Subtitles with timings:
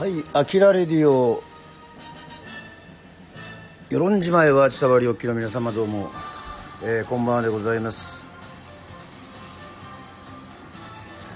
[0.00, 1.42] はい、アキラレディオ。
[3.90, 6.10] 与論島へは伝わりおきの皆様どうも、
[6.82, 8.24] えーこんばんはでございます。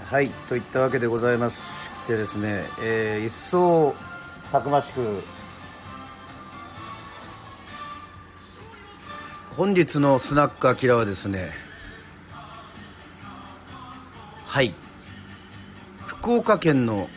[0.06, 1.90] はい、といったわけでございます。
[1.90, 3.94] してですね、えー一層
[4.50, 5.22] たくましく、
[9.58, 11.50] 本日のスナックアキラはですね、
[14.46, 14.72] はい、
[16.06, 17.10] 福岡県の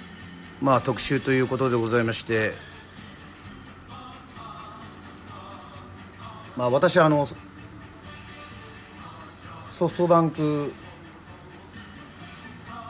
[0.61, 2.53] まあ特集ということでございまして。
[6.55, 7.27] まあ私はあの
[9.69, 10.73] ソフトバンク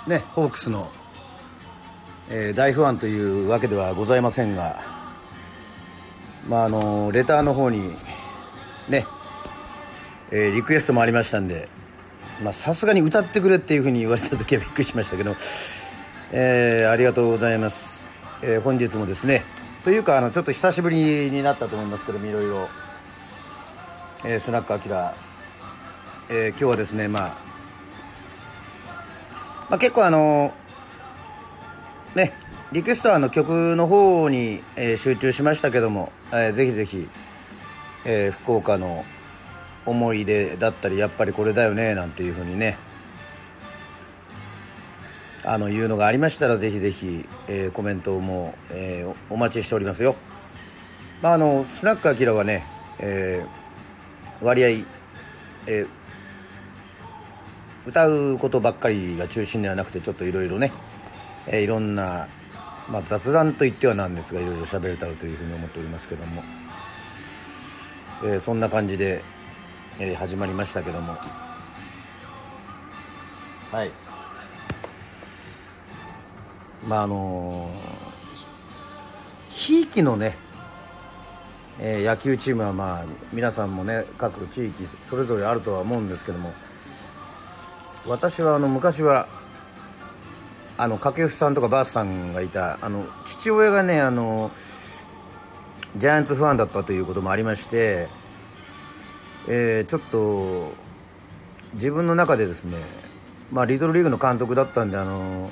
[0.07, 0.89] ねホークスの、
[2.29, 4.81] えー大ファンというわけではございませんが。
[6.47, 7.89] まああのレターの方に
[8.87, 9.05] ね、
[10.31, 11.67] えーリクエストもありましたんで。
[12.41, 15.35] まあさすがに歌ってくれっていうふうに言われた時はびっくりしましたけど。
[16.31, 18.09] えーありがとうございます、
[18.41, 19.45] えー本日もですね
[19.83, 22.67] というかあのちょっと久しぶりになったと思いますけどもいろいろ、
[24.25, 25.15] えースナックアキラ、
[26.29, 27.37] えー今日はですね、まあ、
[29.69, 30.53] まあ結構あの
[32.15, 32.33] ね
[32.73, 37.07] リクエストはあの曲の方に、えー集中しましたけども、えーぜひぜひ、
[38.05, 39.05] えー福岡の
[39.85, 42.77] 思い出だったりやっぱりこれだよねなんていうふうにね
[45.49, 50.15] あのいうのがありましたらぜひぜひ、えーコメントも、えーお待ちしておりますよ。
[51.21, 52.65] まああのスナックアキラはね、
[52.99, 55.87] えー割合、えー
[57.85, 60.73] 歌うことばっかりが中心ではなくてちょっといろいろね、
[61.47, 62.27] えーいろんな、
[62.89, 66.43] まあ、雑談と言ってはなんですがいろいろ喋れたらというふうに思っておりますけども、
[68.25, 69.23] えーそんな感じで、
[69.97, 71.15] えー始まりましたけども
[73.71, 73.91] はい。
[76.87, 77.69] まああの
[79.49, 80.37] ひいきのね、
[81.79, 86.53] えー野球チームはまあ皆さんもね各地域それぞれあるとは思うんですけども
[88.07, 89.27] 私はあの昔は
[90.77, 94.51] あの掛布さんとかバースさんがいたあの父親がねあの
[95.97, 98.07] ジャイアンツファンだったということもありまして、
[99.47, 100.71] えーちょっと
[101.73, 102.77] 自分の中でですね
[103.51, 105.51] まあリトルリーグの監督だったんであの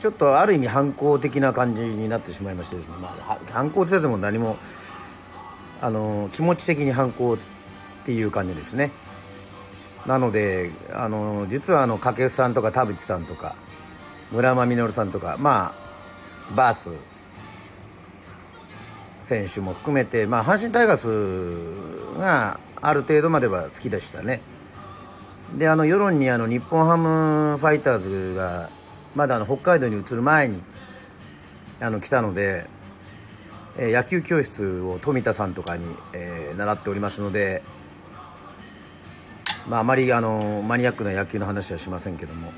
[0.00, 4.56] ちょっとある意味反抗的な感じになってしまいましてですね、まあ、反抗ってても何も
[5.82, 7.38] あの気持ち的に反抗っ
[8.04, 8.92] ていう感じですね。
[10.06, 13.54] なのであの実はあの掛布さんとか田淵さんとか
[14.32, 15.74] 村間実さんとかま
[16.50, 16.90] あバース
[19.20, 24.40] 選手も含めて、まあ、阪神タイガースがある程度までは好きでしたね。
[25.58, 28.70] であの世論にあの日本ハムファイターズが
[29.14, 30.60] まだあの北海道に移る前に
[31.80, 32.66] あの来たので、
[33.76, 37.62] えー野球教室を富田さんとかに、えー習っておりますので、
[39.68, 42.52] まあ、あまりあのマニアックな野球の話はしませんけども、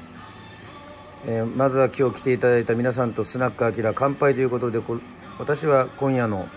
[1.27, 4.99] えーまずは今日来ていただいた皆さんとスナックアキラ乾杯ということでこ
[5.39, 6.49] 私は今夜の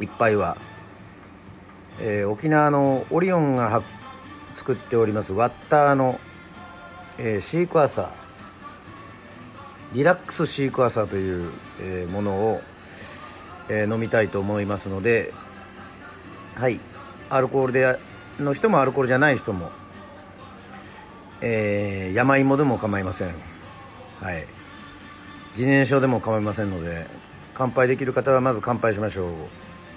[0.00, 0.56] 一杯は、
[2.00, 3.82] えー沖縄のオリオンが
[4.54, 6.18] 作っておりますワッターの、
[7.18, 8.25] えーシークワーサー。
[9.96, 12.60] リラックスシークワーサーという、えものを、
[13.70, 15.32] え飲みたいと思いますので
[16.54, 16.78] はい。
[17.30, 17.98] アルコールで
[18.38, 19.70] の人もアルコールじゃない人も、
[21.40, 23.34] えー山芋でも構いません。
[24.20, 24.46] はい。
[25.50, 27.06] 自然症でも構いませんので
[27.54, 29.30] 乾杯できる方はまず乾杯しましょう。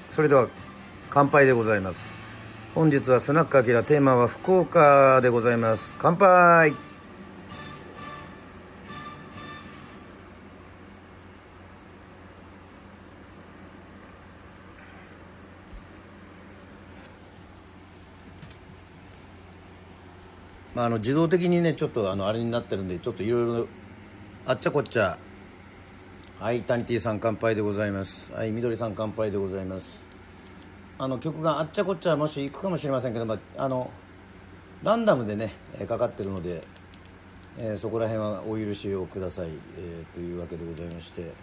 [0.07, 0.47] それでは
[1.09, 2.13] 乾杯でございます。
[2.73, 5.97] 本日はスナックアキラテーマは福岡でございます。
[5.99, 6.88] 乾杯
[20.79, 23.67] まあ、あの自動的にねちょっとあのあれになってるんでちょっといろいろ
[24.45, 25.17] あっちゃこっちゃ
[26.39, 28.31] はいタニティさん乾杯でございます。
[28.31, 30.07] はいみどりさん乾杯でございます。
[30.97, 33.91] あの曲があっちゃこっちゃもし行くかもしれませんけど、まあ、あの
[34.81, 35.51] ランダムでね
[35.85, 36.63] かかってるので、
[37.57, 41.33] えーそこら辺はお許しをください、えーというわけでございまして。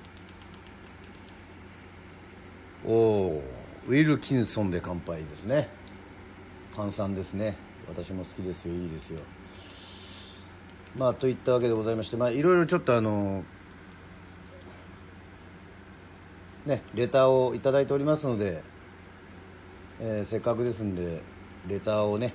[2.86, 3.42] おお
[3.86, 5.68] ウィルキンソンで乾杯ですね。
[6.74, 7.65] 炭酸ですね。
[7.88, 9.20] 私も好きですよいいですよ。
[10.96, 13.44] まあといったわけでございましてまあいろいろちょっとあの
[16.64, 18.62] ねレターを頂いておりますので、
[20.00, 21.20] えー、せっかくですんで
[21.68, 22.32] レターをね、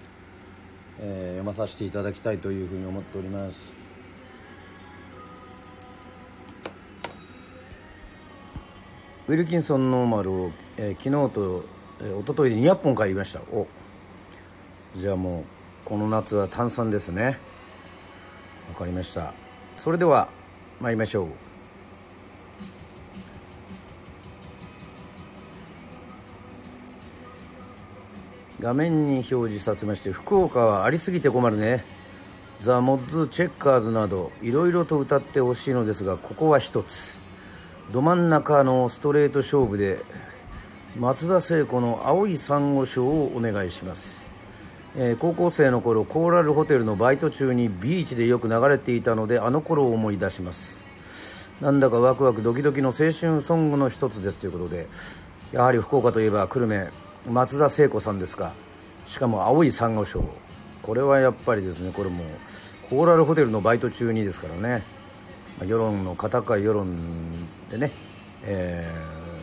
[1.00, 3.82] えー、読まさせていただきたいというふうに思っております。
[9.28, 11.66] ウィルキンソンノーマルを、えー、昨日と、
[12.02, 13.42] えー、一昨日で200本買いました。
[13.52, 13.68] お。
[14.96, 15.44] じゃあもう
[15.86, 17.38] この夏は炭酸ですね。
[18.70, 19.34] わかりました。
[19.78, 20.30] それでは
[20.80, 21.28] 参りましょう。
[28.60, 31.84] 画面に表示させまして福岡はありすぎて困るね。
[32.60, 37.20] ザ・モッズ・チェッカーズなどいろいろと歌ってほしいのですがここは一つ。
[37.92, 40.00] ど真ん中のストレート勝負で
[40.96, 44.28] 松田聖子の「青い珊瑚礁」をお願いします、
[44.96, 50.86] えー、高校生の頃コーラルホテルのバイト中にビーチでよく流れていたのであの頃を思い出します。
[51.62, 54.88] なんだかワクワクドキドキの青春ソングの一つですということで
[55.54, 56.92] やはり福岡といえば久留米
[57.32, 58.52] 松田聖子さんですか。
[59.06, 60.24] しかも青い珊瑚礁。
[60.82, 62.26] これはやっぱりですねこれも
[62.90, 64.84] コーラルホテルのバイト中にですからね。
[65.58, 66.98] まあ世論の方か世論
[67.70, 67.92] でね、
[68.44, 68.92] え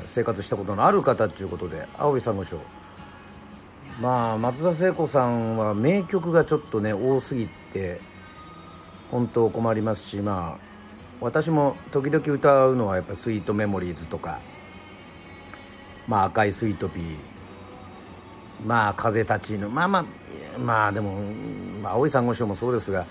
[0.05, 2.61] ー、生活したことのある方っていうことで青い珊瑚礁。
[4.01, 8.01] まあ松田聖子さんは名曲がちょっとね多すぎて
[9.11, 10.69] 本当困りますしまあ
[11.21, 14.39] 私も時々歌うのはやっぱ「スイートメモリーズ」とか
[16.07, 17.17] 「まあ、赤いスイートピー」
[18.65, 20.05] まあ風立ちぬまあまあ
[20.59, 21.15] まあでも、
[21.83, 23.07] まあ、青い珊瑚礁もそうですが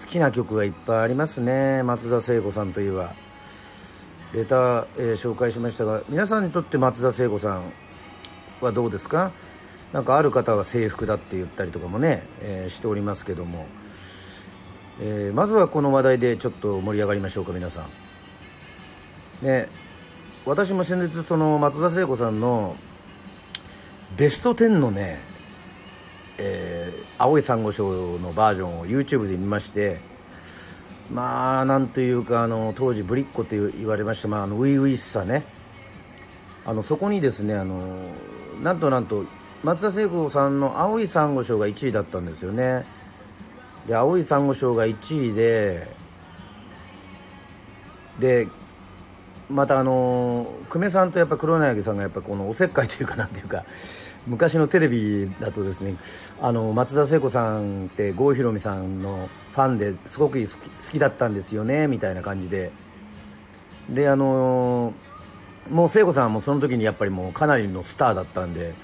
[0.00, 3.14] 好きな曲がいっぱいありますね松田聖子さんといえば。
[4.34, 7.62] レター、えー、紹介しましたが皆さんにとって松田聖子さん
[8.60, 9.30] はどうですか？
[9.92, 13.66] なんかある方は制服だって言ったりとかもね、えー、しておりますけども、
[15.00, 17.82] えー、まずはこの話題でちょっと盛り上がりましょうか皆さ
[19.42, 19.46] ん。
[19.46, 19.68] ね
[20.44, 22.76] 私も先日その松田聖子さんの
[24.16, 25.18] ベスト10のね、
[26.38, 30.00] えー、青い珊瑚礁のバージョンを YouTube で見まして
[31.10, 35.44] まあなんというかあの当時ぶりっ子って言われました、まあ、あの初々しさね。
[36.64, 37.96] あのそこにですねあの
[38.60, 39.24] なんとなんと
[39.62, 42.84] 松田聖子さんの「青い珊瑚礁」が1位だったんですよね。
[43.86, 45.88] で「青い珊瑚礁」が1位で
[48.18, 48.48] で
[49.48, 53.64] またあの久米さんとやっぱ黒柳さんがやっぱこのおせっかいというかなんていうか
[54.26, 55.96] 昔のテレビだとですね
[56.40, 62.72] あの松田聖子さんって郷ひろみさんのファンですごく好き好きだったんですよねみたいな感じで。
[63.88, 64.92] であの
[65.70, 68.74] もう聖子さんもその時にやっぱりもうかなりのスターだったんで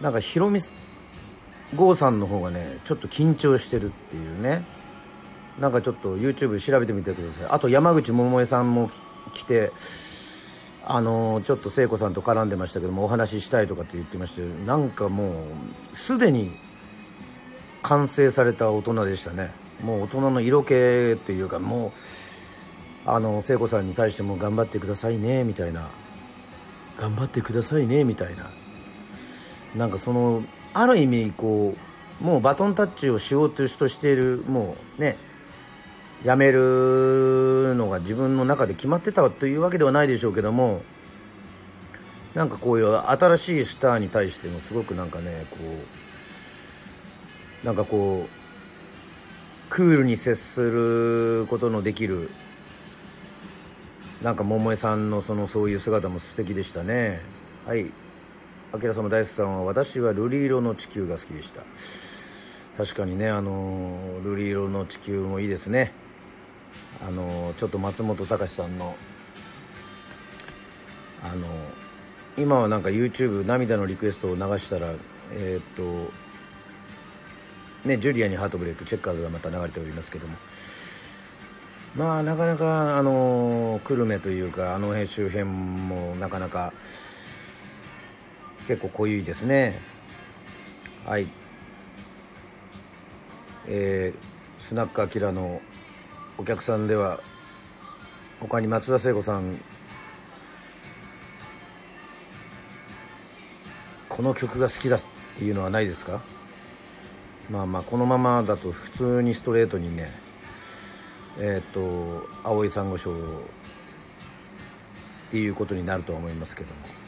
[0.00, 0.60] なんかひろみ
[1.76, 4.64] 郷さんの方がねちょっと緊張してるっていうね。
[5.58, 7.46] なんかちょっと YouTube 調べてみてください。
[7.50, 8.90] あと山口百恵さんも
[9.34, 9.72] 来て
[10.84, 15.44] あのちょっと聖子さんと絡んでましたけどもお話ししたいとかって言ってましてなんかも
[15.92, 16.50] うすでに
[17.82, 19.52] 完成された大人でしたね。
[19.82, 21.92] もう大人の色気っていうかも
[23.06, 25.88] うあの聖子さんに対しても頑張ってくださいねみたいな。
[26.98, 28.50] 頑張ってくださいねみたいな。
[29.74, 30.42] なんかその
[30.74, 31.74] ある意味こ
[32.20, 35.16] うもうバトンタッチをしようとしているもうね
[36.22, 40.82] 辞めるのが自分の中で決まってたというわけではないでしょうけども
[42.34, 45.56] なんかこういう新しいスターに対してもすごくなんかねこ
[47.62, 52.30] うなんかこうクールに接することのできる
[54.22, 57.20] なんか桃江さんのそのそういう姿も素敵でしたね。
[57.66, 57.90] はい。
[58.72, 61.62] 明様大好きさんは私は瑠璃色の地球が好きでした。
[62.76, 65.92] 確かにねあの瑠璃色の地球もいいですね。
[67.04, 68.94] あのちょっと松本隆さんの
[71.22, 71.46] あの
[72.38, 74.92] 今はなんか YouTube 涙のリクエストを流したら
[75.32, 76.12] えー、っと
[77.88, 80.36] ねジュリアにハートブレイクチェッカーズがまた流れておりますけども。
[81.96, 86.72] まあなかなかあの久留米というかあの辺周辺もなかなか
[88.70, 89.80] 結構濃いですね。
[91.04, 91.26] はい。
[93.66, 95.60] えー、スナックアキラの
[96.38, 97.20] お客さんでは
[98.38, 99.60] 他に松田聖子さん
[104.08, 105.00] この曲が好きだっ
[105.36, 106.22] ていうのはないですか？
[107.50, 110.12] まあまあこのままだと普通にストレートにね
[111.40, 113.10] えっ、と「青い珊瑚礁」
[115.26, 116.99] っていうことになるとは思いますけども。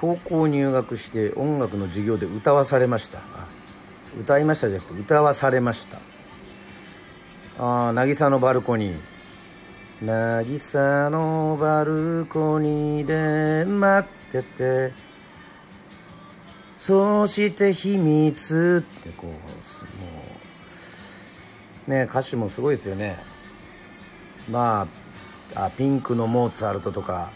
[0.00, 3.20] 高校入学して音楽の授業で歌わされました。
[4.18, 5.98] 歌いましたじゃなくて歌わされました。
[7.58, 8.98] ああ渚のバルコニー
[10.04, 15.08] 渚のバルコニーで待ってて。
[16.76, 19.36] そうして秘密ってこうも
[21.88, 23.18] うね歌詞もすごいですよね。
[24.48, 24.86] ま
[25.54, 27.32] ああピンクのモーツァルトとか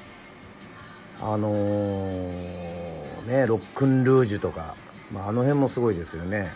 [1.25, 4.75] あのー、ねロックンルージュとか、
[5.13, 6.51] まあ、あの辺もすごいですよね。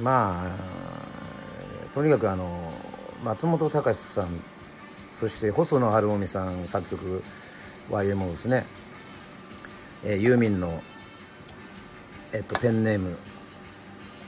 [0.00, 2.72] まあとにかくあの
[3.24, 4.40] 松本隆さん
[5.12, 7.24] そして細野晴臣さん作曲
[7.90, 8.66] YMO ですね、
[10.04, 10.80] えー、ユーミンの、
[12.32, 13.18] えっと、ペンネーム、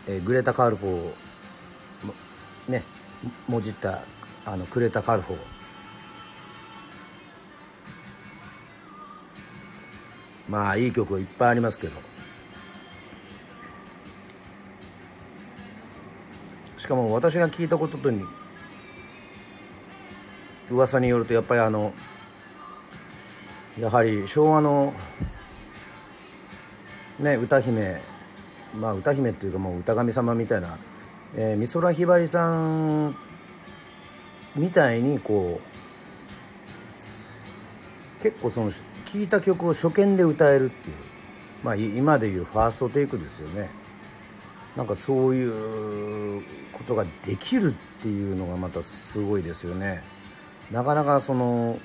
[0.07, 2.83] えー、グレタ・カールフォーね
[3.47, 4.03] もじった
[4.45, 5.54] あのクレタ・カールフォー。
[10.49, 12.15] まあいい曲いっぱいありますけど。
[16.85, 18.23] しかも私が聞いたこととに
[20.71, 21.95] 噂によるとやっぱりあの
[23.79, 24.93] やはり昭和の
[27.19, 28.03] ね歌姫
[28.75, 30.79] まあ歌姫っていうかもう歌神様みたいな、
[31.35, 33.17] えー、美空ひばりさん
[34.55, 35.63] みたいにこ
[38.21, 38.71] う結構その
[39.15, 40.97] 聴いた曲を初見で歌えるっていう。
[41.63, 43.71] まあ今でいうファーストテイクですよね。
[44.75, 46.43] なんかそういう
[46.73, 50.03] ことができるっていうのがまたすごいですよね。
[50.73, 51.79] なかなかその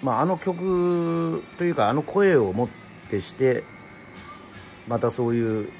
[0.00, 2.68] まああの曲というかあの声をもっ
[3.10, 3.64] てして
[4.86, 5.72] またそういう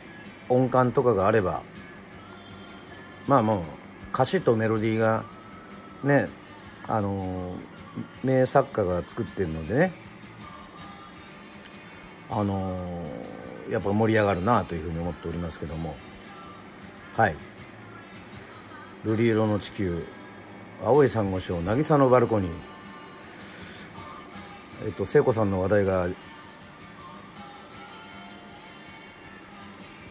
[0.48, 1.62] 音感とかがあれば
[3.28, 3.62] まあもう
[4.12, 5.24] 歌詞とメロディーが
[6.02, 6.28] ね
[6.88, 7.54] あの
[8.24, 9.99] 名作家が作ってるのでね
[12.30, 13.04] あの
[13.70, 15.96] やっぱ盛り上がるなというふうに思っておりますけども。
[17.16, 17.36] はい
[19.04, 20.06] 「瑠璃色の地球」
[20.82, 22.52] 「青い珊瑚礁」「渚のバルコニー」
[24.86, 26.08] えっと聖子さんの話題が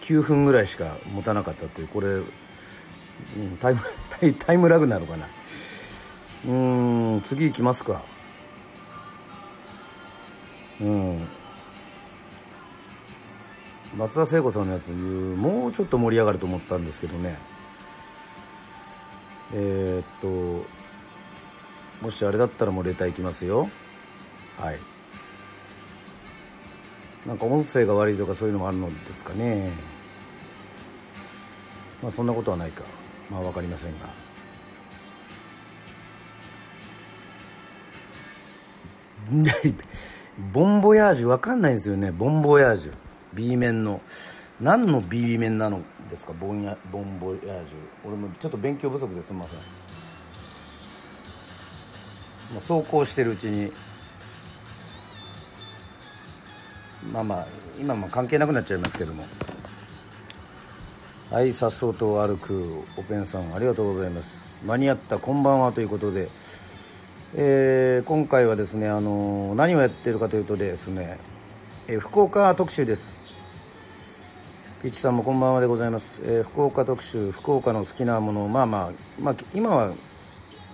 [0.01, 3.81] 9分ぐらいしか持たなかったっていうこれ、うん、タイム
[4.38, 5.27] タイムラグなのかな。
[6.47, 8.01] うん次行きますか。
[10.79, 11.27] うん。
[14.00, 17.38] 松田聖子さんのやつもうちょっと盛り上がると思ったんですけどね。
[19.53, 20.65] えー、っと
[22.01, 23.70] もしあれだったらもうレターいきますよ。
[24.58, 24.79] はい。
[27.27, 29.70] なんか音声が悪いとかそういうのもあるのですかね。
[32.01, 32.84] まあそんなことはないか。
[33.29, 34.08] まあ分かりませんが。
[40.53, 42.13] ボンボヤージュ分かんないんですよね。
[42.13, 43.09] ボンボヤージュ。
[43.33, 44.01] B 面の。
[44.62, 46.33] 何の B 面なのですか？
[46.33, 49.59] ボンやボンボヤージュ俺もちょっと勉強不足ですみません。
[49.59, 49.63] ま
[52.57, 53.71] あ、走行してるうちに。
[57.13, 57.48] まあまあ
[57.79, 59.25] 今も関係なくなっちゃいますけども。
[61.31, 64.59] はいさっそうと歩くおペンさんありがとうございます。
[64.65, 66.27] 間に合ったこんばんはということで。
[67.36, 71.19] えー、今回はですね、あのー、何をやってるかというとですね、
[71.88, 73.18] えー、福岡特集です。
[74.81, 79.93] ピッチさんもこんばんはでございます、え福岡特集福岡の好きなものまあまあ、まあ、今は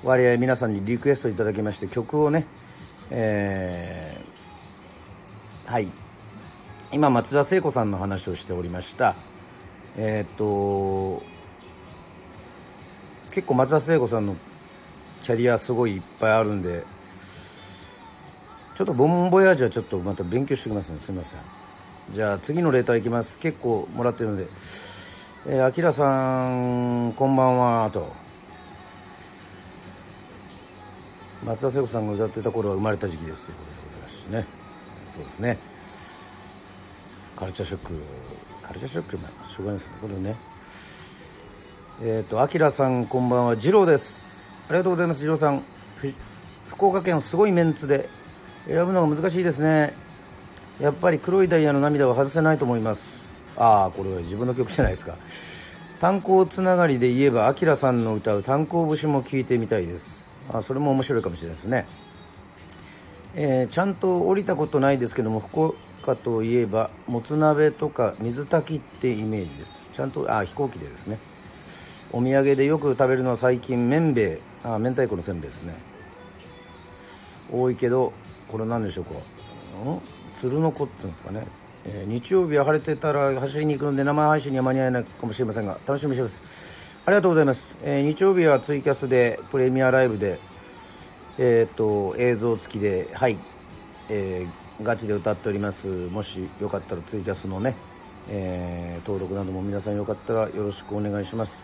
[0.04, 2.46] 割合皆さんにリクエストいただきまして曲をね、
[3.10, 4.22] え
[5.66, 5.88] はい。
[6.92, 9.16] 今松田聖子さんの話をしておりました。
[9.98, 11.24] えっと
[13.32, 14.36] 結構松田聖子さんの
[15.22, 16.84] キャリアすごいいっぱいあるんで
[18.76, 21.00] ちょっとボンボヤージュはちょっとまた勉強しておきますね。
[21.00, 21.65] すみません。
[22.12, 23.40] じゃあ次のレターいきます。
[23.40, 24.48] 結構もらってるので。
[25.48, 28.14] えー、あきらさんこんばんはと。
[31.44, 34.46] 松田聖子さんが歌ってた頃は生まれた時期ですということでございますしね。
[35.08, 35.58] そうですね。
[37.36, 38.02] カルチャーショック
[38.62, 39.94] カルチャーショックまあしょうがないですね。
[40.00, 40.36] これね。
[42.02, 44.48] えっ、ー、とあきらさんこんばんは次郎です。
[44.68, 45.64] ありがとうございます次郎さん。
[46.70, 48.10] 福岡県すごいメンツで
[48.68, 50.05] 選ぶのが難しいですね。
[50.80, 53.24] やっぱり黒いダイヤの涙は外せないと思います。
[53.58, 55.18] ああこれは自分の曲じゃないですか。
[56.00, 60.30] 炭鉱つながりで言えばあきらさんの歌う炭鉱節も聴いてみたいです。
[60.52, 61.88] あそれも面白いかもしれないですね。
[63.36, 69.90] えー、ちゃんと降りたことないですけども福岡といえばもつ鍋とか水炊きってイメージです。
[69.94, 71.20] ちゃんとあ飛行機でですね。
[72.12, 75.74] お土産でよく食べるのは最近めんべいあ明太子のせんべいですね。
[77.52, 78.12] 多いけど
[78.50, 79.12] これ何でしょうか。
[79.14, 80.02] ん？
[80.36, 81.46] 鶴の子って言うんですかね、
[81.86, 87.00] えー、日曜日は晴れてたら走りに行くので生配信には間に合えないかもしれませんが楽しみにしてます。
[87.06, 90.40] ありがとうございます、えー、日曜日はツイキャスでプレミアライブで
[91.38, 93.38] えっ、と映像付きではい、
[94.10, 95.88] えー、ガチで歌っております。
[95.88, 97.76] もしよかったらツイキャスのね、
[98.30, 101.62] え登録なども皆さんよかったらよろしくお願いします。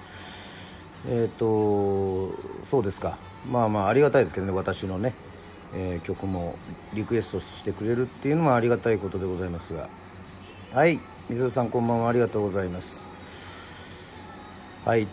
[1.07, 2.31] えっ、と
[2.63, 3.17] そうですか。
[3.49, 5.13] まあまあありがたいですけどね私のね、
[5.73, 6.55] えー、曲も
[6.93, 9.89] リクエストしてくれるっていうのもありがたいことでございますが。
[10.73, 10.99] はい
[11.29, 12.09] みずさんこんばんは。
[12.09, 13.05] ありがとうございます。
[14.85, 15.07] はい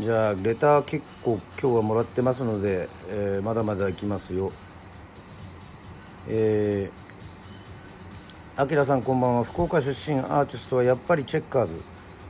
[0.00, 4.50] じゃあレター結構今日はもらってますので、えー、まだまだいきますよ。
[6.26, 6.90] え、
[8.56, 9.44] あきらさんこんばんは。
[9.44, 11.76] 福岡出身アーティストはやっぱりチェッカーズ。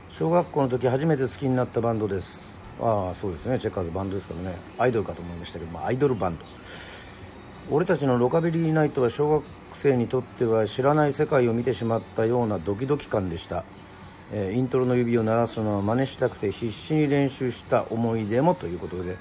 [0.09, 2.59] 小学校の時初めて好きになったバンドです。
[2.81, 3.57] ああそうですね。
[3.57, 4.57] チェッカーズバンドですからね。
[4.77, 6.45] アイドルかと思いましたけど、ま、アイドルバンド。
[7.71, 9.43] 俺たちのロカビリーナイトは小学
[9.73, 13.63] 生にとっては知らない世界を見てしまったようなドキドキ感でした。
[14.31, 19.17] えー、イントロの指を鳴らすのを真似したくて必死に練習した思い出もということで、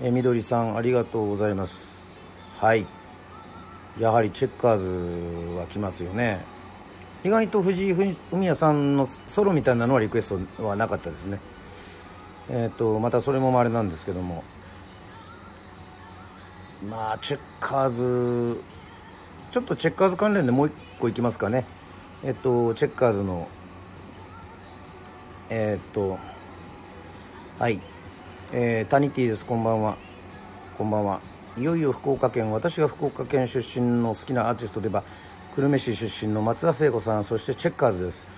[0.00, 2.16] えー、みどりさんありがとうございます。
[2.58, 2.86] はい。
[3.98, 6.44] やはりチェッカーズは来ますよね。
[7.24, 11.40] 意外と藤井フミヤさんのソロみたいなのはリクエストはなかったですね。
[12.50, 14.44] えっ、ー、とまたそれもあれなんですけども。
[16.86, 18.60] まあチェッカーズ
[19.50, 21.64] ちょっとチェッカーズ関連でもう一個いきますかね。
[22.22, 23.48] えっとチェッカーズの
[25.50, 26.18] え、っと
[27.58, 27.80] はい、
[28.52, 29.96] えー、タニティですこんばんは。
[30.76, 31.20] こんばんは。
[31.56, 35.04] いよいよ福岡県私が福岡県出身の好きなアーティストで言えば
[35.56, 38.28] 久留米市出身の松田聖子さんそしてチェッカーズです。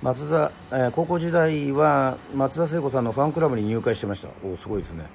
[0.00, 4.28] 松田、えー、高校時代は松田聖子さんのファンクラブに入会してました。
[4.46, 5.06] おすごいですね。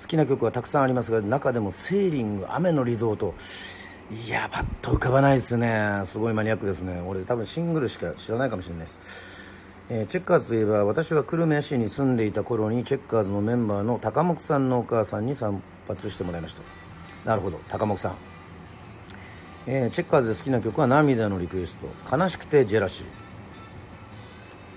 [0.00, 3.34] 好きな曲はたくさんありますが中でも「セーリング雨のリゾート」
[4.08, 6.02] いやパッと浮かばないですね。
[6.04, 7.02] すごいマニアックですね。
[7.04, 9.46] 俺多分シングルしか知らないかもしれないです。
[9.88, 16.62] えー、チェッカーズといえば私は久留米市に住んでいた頃にチェッカーズのメンバーの高木さんのお母さんに散髪してもらいました。
[17.24, 17.60] なるほど。
[17.68, 18.16] 高木さん、
[19.66, 22.16] えー、チェッカーズで好きな曲は涙のリクエスト。
[22.16, 23.04] 悲しくてジェラシ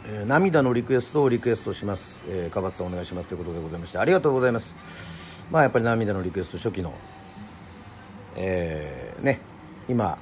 [0.07, 3.99] ー、え、涙のリクエストをリクエストします、えー、かばさんお願いしますということでございまして。
[3.99, 5.18] ありがとうございます。
[5.51, 6.93] まあやっぱり涙のリクエスト初期の
[8.35, 9.41] えー、ね
[9.87, 10.17] 今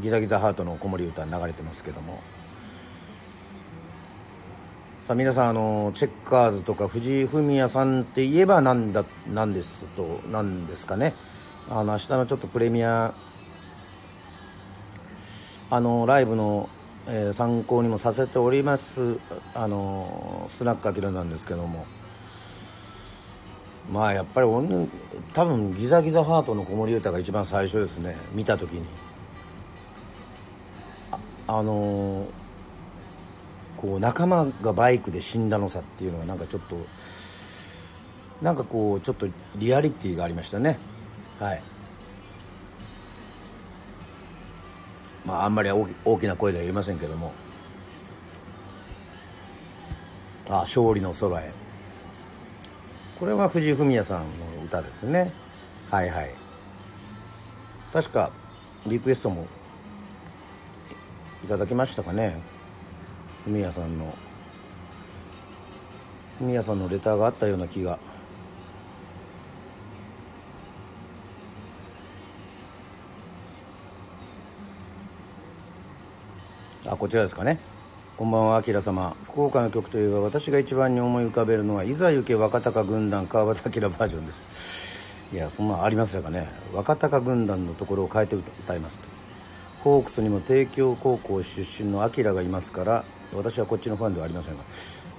[0.00, 2.22] ギザギザハートの子守歌流れてますけども。
[5.04, 11.14] さあ皆さんあのチェッカーズとか藤井フミヤさんって言えばなんだなんですとなんですかね。
[11.68, 13.12] あの明日のちょっとプレミア
[15.68, 16.68] あのライブの、
[17.08, 19.18] えー、参考にもさせております
[19.54, 21.86] あのスナックアキラなんですけども。
[23.90, 24.46] まあやっぱり
[25.32, 28.16] 多分ギザギザハートの子守歌が一番最初ですね。
[28.32, 28.86] 見た時に。
[31.10, 31.18] あ
[31.58, 32.40] あのー
[33.80, 36.76] こう仲間がバイクで死んだのさっていうのがなんかちょっと
[38.42, 39.26] なんかこうちょっと
[39.56, 40.78] リアリティがありましたね。
[41.38, 41.62] はい。
[45.24, 47.32] まああんまり大きな声では言いませんけども。
[50.50, 51.59] あ勝利の空へ。
[53.20, 55.34] これは藤井フミヤさんの歌ですね。
[55.90, 56.34] はいはい。
[57.92, 58.30] 確か
[58.86, 59.46] リクエストも
[61.44, 62.40] いただきましたかね。
[63.44, 64.14] フミヤさんの。
[66.38, 67.98] フミヤさんのレターがあったような気が。
[76.86, 77.60] あこちらですかね。
[78.20, 79.16] こんばんは、あきら様。
[79.24, 85.24] 福岡の曲といえば、私が一番に思い浮かべるのは、いざ行け若鷹軍団川端明バージョンです。
[85.32, 86.50] いや、そんなありますかね。
[86.74, 89.08] 若鷹軍団のところを変えて歌いますと。
[89.84, 94.64] ホークスにも帝京高校出身のアキラがいますから、私はこっちのファンではありませんが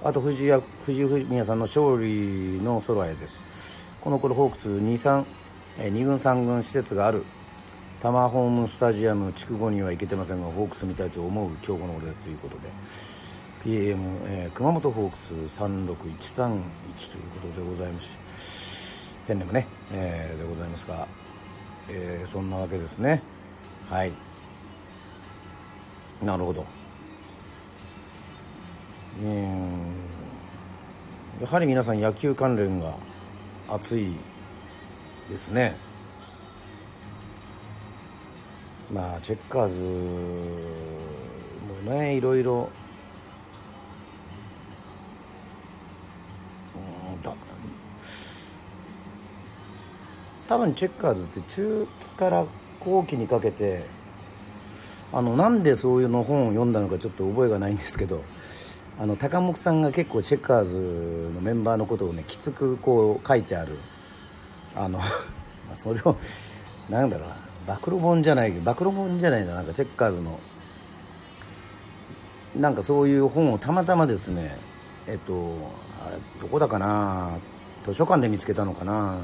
[0.04, 0.52] あと藤井
[0.84, 5.24] 藤井フミヤさんの勝利の空へですこの頃ホークス 2, 3
[5.78, 7.24] 2軍3軍施設がある
[8.02, 12.62] タマホームスタジアム筑後には行けてませんがホークス見たいと思う今日この頃ですということで
[13.62, 16.62] PM、えー、熊本ホークス36131という
[17.40, 19.16] ことでございます。
[19.28, 21.06] ペンネムね、えー、でございますが、
[21.88, 23.22] えー、そんなわけですね。
[23.88, 24.12] はい。
[26.20, 26.66] なるほど。
[29.22, 29.94] うん。
[31.40, 32.96] やはり皆さん野球関連が
[33.68, 34.16] 熱い
[35.30, 35.91] ですね。
[38.92, 39.82] まあチェッカーズ
[41.84, 42.68] もねいろいろ
[50.52, 52.44] 多分チェッカーズって中期から
[52.80, 53.84] 後期にかけて
[55.10, 58.22] あのなんでそういうの本を読んだのかちょっと覚えがないんですけど
[58.98, 63.78] あの高木さんが結構チェッカーズのメンバーのことをねきつくこう書いてある
[64.76, 65.00] あの
[65.72, 66.16] それを
[66.90, 67.51] なんだろうな。
[67.66, 70.40] 暴露本じゃない暴露本じゃないななんかチェッカーズの。
[72.56, 74.58] なんかそういう本をたまたまですね
[75.06, 75.56] えっと
[76.04, 77.38] あれどこだかな？
[77.84, 79.20] 図書館で見つけたのかな？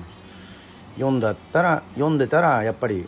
[0.94, 3.06] 読んだったら読んでたらやっぱり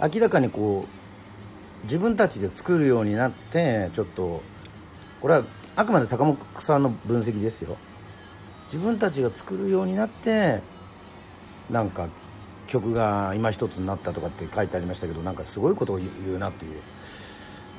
[0.00, 4.42] 明らかにこう自分たちで作るようになってちょっと
[5.20, 5.44] これは
[5.76, 7.76] あくまで高木さんの分析ですよ。
[8.64, 10.62] 自分たちが作るようになって
[11.68, 12.08] なんか
[12.70, 16.80] 曲が今一つになったとかって書いてありましたけどなんかすごいことを言うなっていう。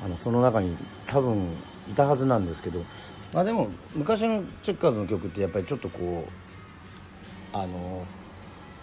[0.04, 0.76] あのその中に
[1.06, 1.50] 多分
[1.88, 2.84] いたはずなんですけど。
[3.32, 8.04] まあでも昔のチェッカーズの曲ってやっぱりちょっとこうあの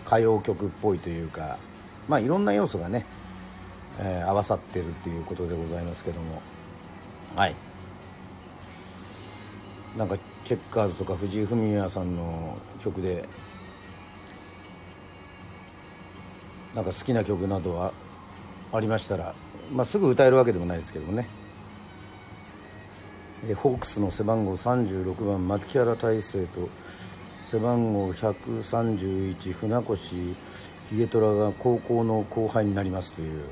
[0.05, 1.59] 歌謡曲っぽいというか
[2.07, 3.05] まあいろんな要素がね、
[3.99, 6.41] えー、合わさってるっていうことでございますけども。
[7.35, 7.55] はい。
[9.95, 13.27] なんかチェッカーズとか藤井フミヤさんの曲で
[16.75, 17.93] なんか好きな曲などは
[18.71, 19.33] ありましたら、
[19.71, 21.27] まあ、すぐ歌えるわけでもないですけどもね。
[23.47, 26.69] えホークスの背番号36番牧原大成と
[27.41, 29.95] 背番号131船越
[30.89, 33.43] 秀虎が高校の後輩になりますという。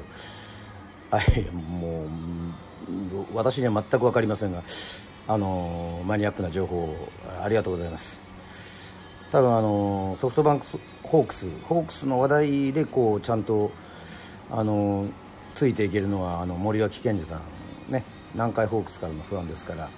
[1.10, 2.08] はいもう
[3.34, 4.62] 私には全く分かりませんが
[5.27, 6.95] あのマニアックな情報
[7.41, 8.21] ありがとうございます。
[9.32, 10.65] 多分あのソフトバンク
[11.08, 11.48] ホークス。
[11.63, 13.72] ホークスの話題でこうちゃんと
[14.52, 15.08] あの
[15.54, 17.91] ついていけるのはあの森脇健児さん。
[17.91, 18.04] ね。
[18.34, 19.89] 南海ホークスからの不安ですから、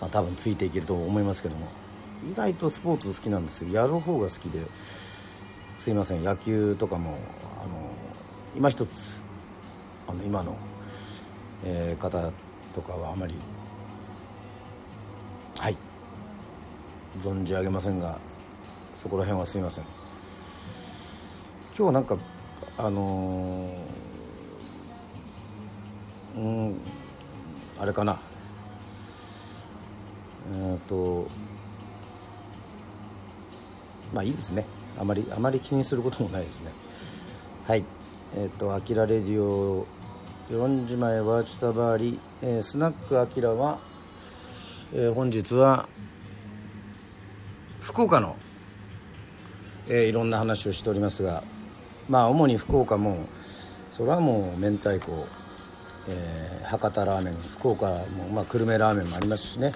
[0.00, 1.66] まあ、多分ついていけると思いますけども。
[2.30, 4.60] 意外とスポーツ好きなんですやる方が好きで。
[5.76, 6.22] すいません。
[6.22, 7.18] 野球とかも
[7.62, 7.90] あの
[8.56, 9.22] 今一つ
[10.06, 10.56] あの今の、
[11.64, 12.32] えー、方
[12.74, 13.34] とかはあまり
[15.58, 15.76] はい。
[17.18, 18.18] 存じ上げませんが
[18.98, 19.84] そこら辺はすいません。
[21.78, 22.18] 今日なんか
[22.76, 26.80] あのー、うん
[27.78, 28.18] あれかな。
[30.52, 31.28] えっと
[34.12, 34.66] まあいいですね。
[34.98, 36.72] あまりあまり気にすることもないですね。
[37.68, 37.84] はい。
[38.34, 39.86] えっ、ー、と「あきらレディオ」
[40.50, 43.78] 「与論島へワーチタバーリ」えー、スナックあきらは、
[44.92, 45.88] えー、本日は
[47.80, 48.34] 福岡の、
[49.88, 51.42] えー、いろんな話をしておりますが
[52.08, 53.26] まあ主に福岡も
[53.90, 55.26] それはもう明太子、
[56.08, 59.72] えー、博多ラーメン福岡も、まあ、久留米ラーメンもありますしね、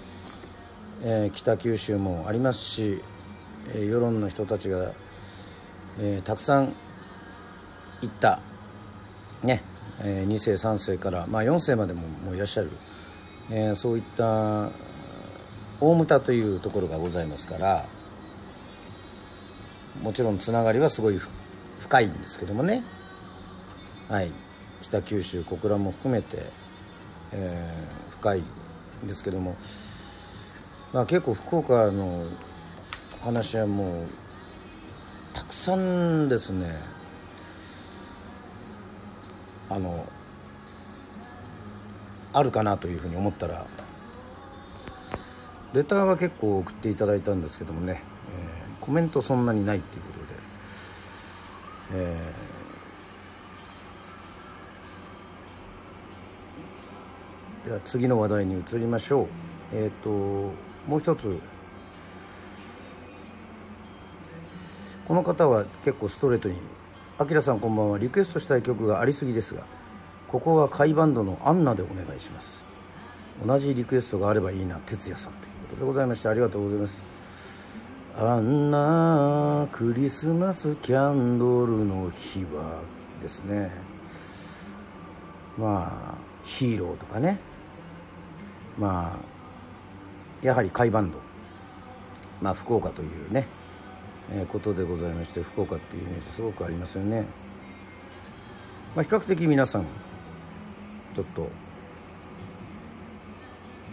[1.03, 3.03] えー、北九州もありますし、
[3.75, 4.93] えー、世論の人たちが、
[6.01, 6.75] えー、たくさん
[8.01, 8.41] 行った。
[9.43, 9.63] ね、
[10.01, 12.71] えー、2世3世から、まあ、4世までももういらっしゃる、
[13.51, 14.71] えー、そういった
[15.81, 17.85] 大牟田というところがございますから
[20.01, 21.21] もちろんつながりはすごい
[21.79, 22.83] 深いんですけどもね。
[24.09, 24.31] はい。
[24.81, 26.45] 北九州小倉も含めて、
[27.33, 28.43] えー、深い
[29.05, 29.57] んですけども。
[30.93, 32.25] まあ結構福岡の
[33.23, 34.07] 話はもう
[35.33, 36.79] たくさんですね。
[39.71, 40.05] あの
[42.35, 43.65] あるかなというふうに思ったら
[45.73, 48.03] レターは結構送っていただいたんですけどもね。
[48.83, 50.27] コメントそんなにないっていうことで、
[51.95, 59.27] えー、では次の話題に移りましょう。
[59.73, 60.11] えっ、ー、と
[60.89, 61.39] もう一つ。
[65.07, 66.57] この方は結構ストレートに
[67.19, 69.63] 「あきらさんこんばんはリクエストしたい曲がありすぎですが
[70.27, 72.65] ここは甲斐バンドの「アンナ」でお願いします。
[73.47, 77.05] 同じリクエストがあればいいな哲也さんということでございましてありがとうございます。
[78.15, 82.83] あんなクリスマスキャンドルの日は
[83.23, 83.73] ですね
[85.57, 87.39] まあヒーローとかね。
[88.79, 89.19] ま
[90.43, 91.19] あやはり甲斐バンド。
[92.41, 93.47] まあ福岡というね、
[94.31, 97.27] えー、ことでございまして福岡っていうイメージすごくありますよね。
[98.95, 99.87] まあ比較的皆さん
[101.15, 101.49] ちょっと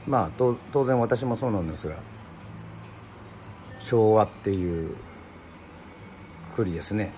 [0.08, 1.96] まあ当然私もそうなんですが
[3.80, 4.96] 昭和っていう
[6.52, 7.12] くくりですね。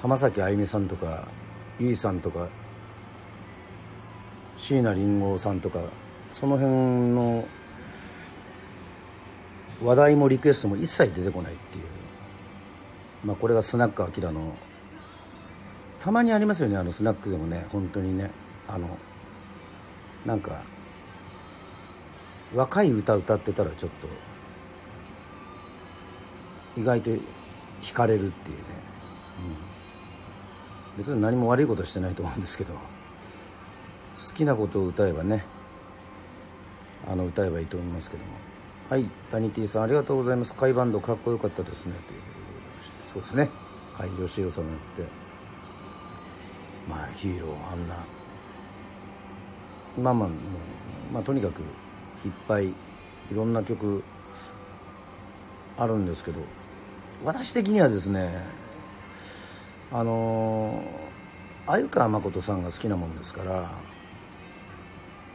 [0.00, 1.28] 浜崎あゆみさんとか
[1.78, 2.48] ゆいさんとか
[4.56, 5.80] 椎名林檎さんとか
[6.30, 6.74] その辺
[7.14, 7.46] の
[9.82, 11.84] 話題もリクエストも一切出てこないっていう。
[13.24, 14.56] まあこれがスナックアキラの
[15.98, 18.30] たまにありますよねあのスナックでもね本当にね。
[18.68, 18.98] あの
[20.24, 20.62] なんか
[22.54, 24.08] 若い歌歌ってたらちょっと
[26.76, 27.10] 意外と
[27.82, 28.62] 惹かれるっていうね、
[30.94, 32.80] うん、別に何も悪いことしてないと思うんですけど好
[34.34, 35.44] きなことを歌えばね
[37.08, 38.30] あの歌えばいいと思いますけども。
[38.88, 40.54] はい谷 T さんありがとうございます。
[40.54, 41.94] 甲斐バンドかっこよかったですね。
[42.06, 42.26] というこ
[43.02, 43.50] とでそうですね。
[43.96, 45.02] 甲斐義弘さんによって
[46.88, 47.96] まあヒーローあんな。
[49.98, 50.28] まあまあ
[51.12, 51.66] まあとにかくいっ
[52.46, 52.74] ぱいい
[53.34, 54.04] ろんな曲
[55.76, 56.40] あるんですけど
[57.24, 58.30] 私的にはですね
[59.92, 60.82] あの
[61.66, 63.70] 鮎川誠さんが好きなもんですから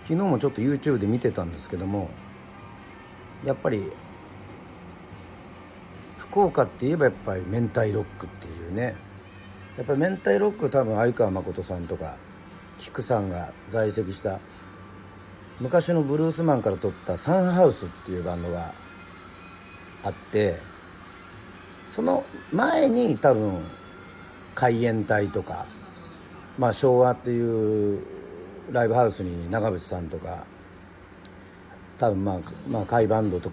[0.04, 2.10] 昨日もちょっと YouTube で見てたんですけども
[3.46, 3.92] やっぱり
[6.18, 8.96] 福岡って言えばやっぱり明太ロックっていうね
[9.78, 12.18] やっぱり明太ロック多分鮎川誠さんとか
[12.78, 14.40] 菊さんが在籍した
[15.60, 18.74] 昔のブルースマンから撮ったサンハウスっていうバンドが
[20.04, 20.71] あって
[21.92, 22.24] その
[22.54, 23.60] 前に多分
[24.56, 25.66] 海援隊とか、
[26.58, 28.02] まあ、昭和っていう
[28.72, 30.46] ライブハウスに長渕さんとか
[31.98, 33.50] 多分まあ、まあ、甲斐バンドと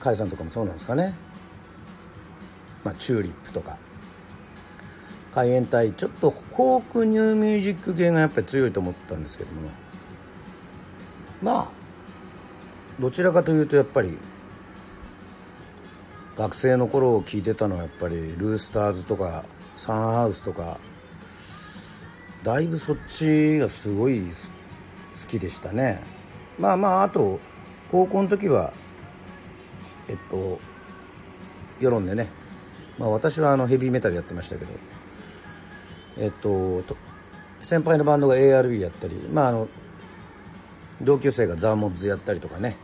[0.00, 1.14] 甲斐さんとかもそうなんですかね、
[2.82, 3.78] まあ、チューリップとか。
[5.32, 9.68] 海援隊ちょっとフォークニューミュージック系がやっぱり強いと思ったんですけども。
[11.42, 11.68] まあ
[12.98, 14.16] どちらかというとやっぱり
[16.36, 19.44] 学生の頃を聞いてたのはやっぱりルースターズとか
[19.74, 20.78] サンハウスとか
[22.42, 26.02] だいぶそっちがすごい好きでしたね。
[26.58, 27.40] まあまああと
[27.90, 28.72] 高校の時は
[30.08, 30.60] えっと
[31.80, 32.28] 世論でね、
[32.98, 34.70] まあ、私はあのヘビーメタルやってましたけど
[36.18, 36.84] えっと
[37.60, 39.68] 先輩のバンドが ARB やったりまああの
[41.02, 42.76] 同級生がザーモッズやったりとかね、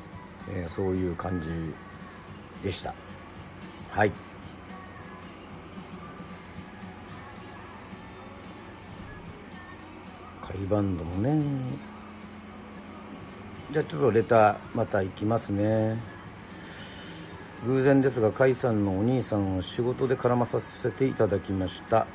[0.50, 1.48] えー、そういう感じ
[2.62, 2.94] でした。
[3.92, 4.12] はい。
[10.40, 11.42] カイバンドもね。
[13.70, 15.98] じゃあちょっとレターまた行きますね。
[17.66, 22.07] 偶然ですが甲斐さんのお兄さんを仕事で絡まさせていただきました。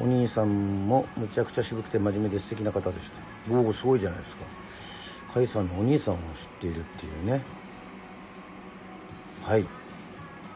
[0.00, 4.42] お兄さんもむちゃくちゃ渋くて真面目で素敵な方でしたおおすごいじゃないですか。
[5.32, 7.40] 甲斐さんのお兄さんを知っているっていうね。
[9.44, 9.85] はい。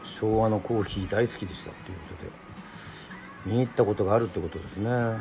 [0.03, 2.31] 昭和のコーヒー大好きでしたっていうことで
[3.45, 4.89] 見に行ったことがあるってことですね。
[4.89, 5.17] おお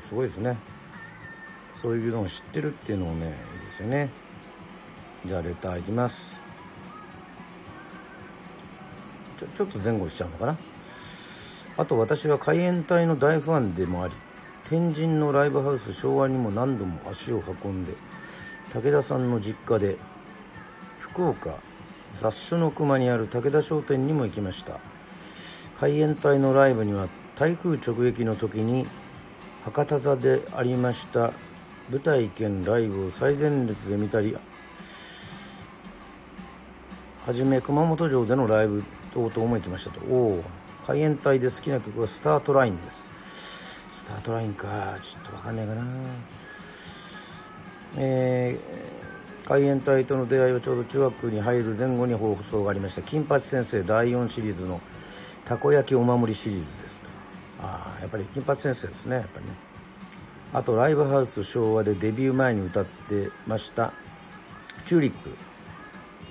[0.00, 0.56] すごいですね。
[1.80, 4.10] そういうのを知ってるっていうのもねいいですよね。
[5.26, 6.42] じゃあレターいきます。
[9.38, 10.58] ちょちょっと前後しちゃうのかな。
[11.76, 14.14] あと私は海援隊の大ファンでもあり
[14.68, 17.94] 天神のライブハウス昭和にも何度も足を運んで
[18.72, 19.96] 武田さんの実家で
[21.00, 21.56] 福岡
[22.16, 24.78] 雑種の熊にある武田商店にも行きました。
[25.80, 28.86] 海援隊のライブには台風直撃の時に
[29.64, 31.32] 博多座でありました
[31.90, 34.36] 舞台兼ライブを最前列で見たり
[37.26, 40.00] はじめ熊本城でのライブ等々も行きましたと。
[40.06, 40.44] おお
[40.86, 43.10] 海援隊で好きな曲はスタートラインです。
[43.90, 45.82] スタートラインかちょっとわかんないかな。
[47.96, 49.03] えー、
[49.46, 54.80] 海援隊との出会いはちょうど中学に入る前後に放送がありました金八先生第4シリーズの
[55.44, 57.08] たこ焼きお守りシリーズですと。
[57.60, 59.52] ああやっぱり金八先生ですねやっぱりね。
[60.54, 63.92] あとライブハウス昭和でデビュー前に歌ってました
[64.86, 65.30] チューリップ、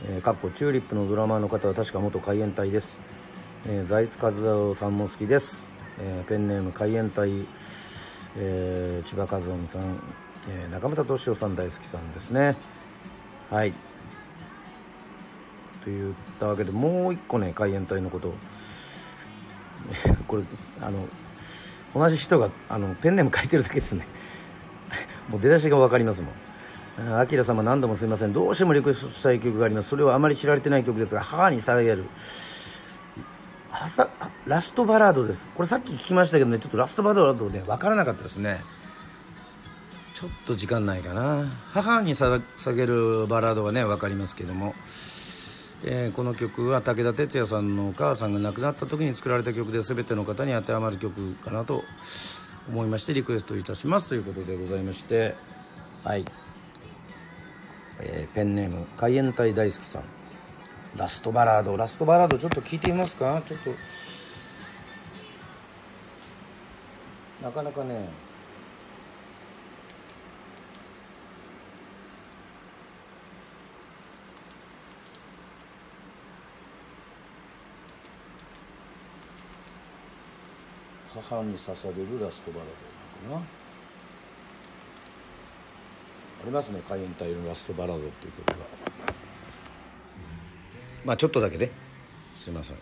[0.08, 3.02] えー、かっこチューリップのドラマーの方は確か元海援隊です、
[3.68, 5.68] えー、財津和夫さんも好きです、
[6.00, 7.46] えー、ペンネーム海援隊、
[8.38, 10.00] えー、千葉和夫さん、
[10.50, 12.56] えー、中村敏夫さん大好きさんですね。
[13.50, 13.72] はい。
[13.72, 13.78] と
[15.88, 18.34] 言ったわけでもう一個ね海援隊のこと。
[20.28, 20.44] これ
[20.82, 21.08] あの
[21.94, 24.08] 同じ人があのペンネーム書いてるだけですね。
[25.30, 26.34] もう出だしが分かりますもん。
[27.20, 28.34] あきら様何度もすみません。
[28.34, 29.90] どうしてもリクエストしたい曲があります。
[29.90, 32.06] それはあまり知られてない曲ですが母に捧げる。
[34.46, 35.50] ラストバラードです。
[35.56, 38.64] これさっき聞きましたけどねちょっとラストバラードね分からなかったですね。
[40.14, 41.52] ちょっと時間ないかな。
[41.72, 44.76] 母にさ捧げるバラードはね分かりますけども。
[45.86, 51.84] えー、この曲は武田鉄矢さんのお母さんが亡くなった時に作られた曲で全ての方に当てはまる曲かなと
[52.70, 55.36] 思いましてリクエストいたしますということでございまして。
[56.06, 56.24] はい、
[58.00, 60.04] えー、ペンネーム海援隊大好きさん。
[60.96, 61.76] ラストバラード。
[61.76, 63.42] ラストバラードちょっと聞いてみますか？
[63.46, 63.72] ちょっと。
[67.44, 68.10] なかなかね
[81.34, 82.68] 母に捧げるラストバラー
[83.28, 83.48] ドなのかな。
[86.44, 88.66] ありますね海援隊のラストバラードっていう曲が。
[91.06, 91.72] まあちょっとだけね。
[92.36, 92.78] すいません。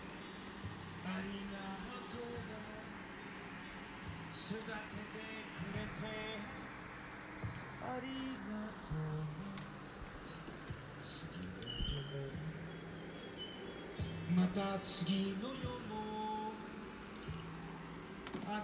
[14.34, 15.51] また次の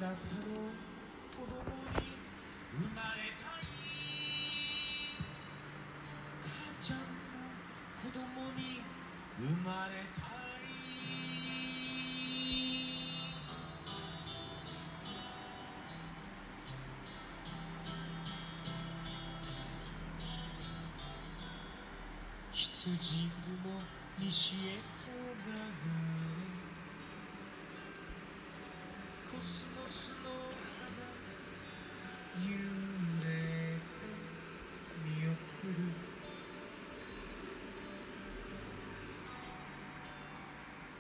[0.01, 1.59] たの子供
[1.99, 2.15] に
[2.73, 3.67] 生まれたい
[6.41, 6.47] 母
[6.81, 7.05] ちゃんの
[8.05, 8.83] 子供に
[9.41, 10.48] 生まれたい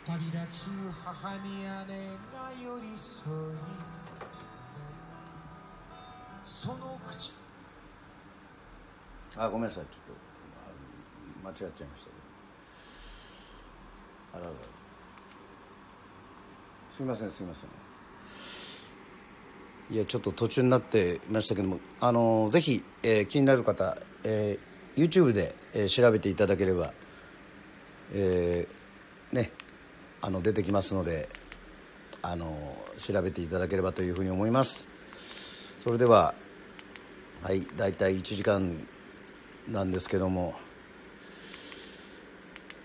[0.08, 0.64] 旅立つ
[1.04, 1.76] 母に姉が
[2.50, 3.30] 寄り添い
[6.46, 7.34] その口。
[9.36, 10.12] あごめんなさいちょっと
[11.44, 11.88] あ間違っちゃいました
[14.32, 14.32] けど。
[14.32, 14.50] あらら。
[16.90, 17.68] すいませんすいません。
[19.94, 26.94] いやちょっと途中になってましたけどもあのぜひ、えー気になる方、えー YouTube で、えー調べていただければ
[28.14, 28.77] えー
[30.20, 31.28] あの出てきますので
[32.22, 34.88] あの調べていただければというふうに思います。
[35.78, 36.34] それでは
[37.42, 38.86] はい大体1時間
[39.68, 40.54] なんですけども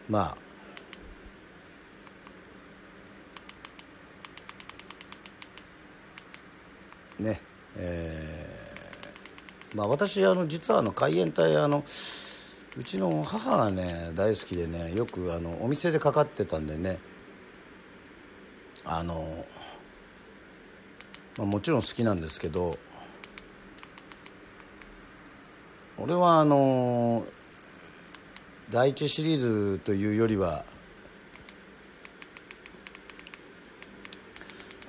[0.08, 0.38] ま
[7.20, 7.42] あね
[7.76, 11.84] えーまあ私あの実はあの海援隊あの
[12.78, 17.00] うちの母がね大好きでねよくあのお店でかかってたんでね
[18.86, 19.46] あの、
[21.38, 22.78] まあ、もちろん好きなんですけど
[25.98, 27.26] 俺はあの
[28.70, 30.66] 第一シリーズというよりは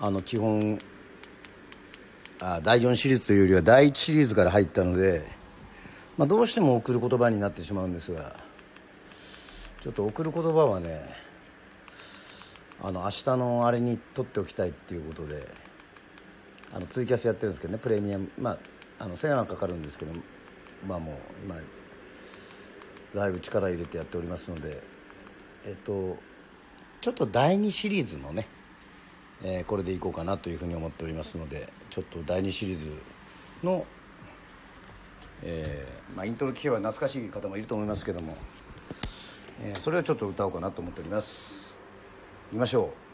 [0.00, 0.78] あの基本
[2.40, 5.24] あ第4シリーズというよりは第1シリーズから入ったので、
[6.18, 8.36] まあ、どうしても送る言葉になってしまうんですが
[9.80, 11.23] ちょっと送る言葉はね
[12.86, 15.48] あの明日のあれに取っておきたいっていうことで
[16.70, 18.30] あのツイキャスやってるんですけどねプレミアム。
[18.38, 18.58] まあ
[18.98, 20.12] あの1000円はかかるんですけど
[20.86, 21.56] まあもう今
[23.14, 24.82] だいぶ力入れてやっておりますので
[25.66, 26.18] えっと
[27.00, 28.46] ちょっと第2シリーズのね、
[29.42, 32.92] えーこれでいこうかなというふうに思っておりますのでちょっと第2シリーズ
[33.62, 33.86] の、
[35.42, 38.36] えーまあ、イントロ聴けば懐かしい方もいると思いますけども、
[39.62, 41.63] えーそれをちょっと歌おうかなと思っております。
[42.50, 43.04] きましょう。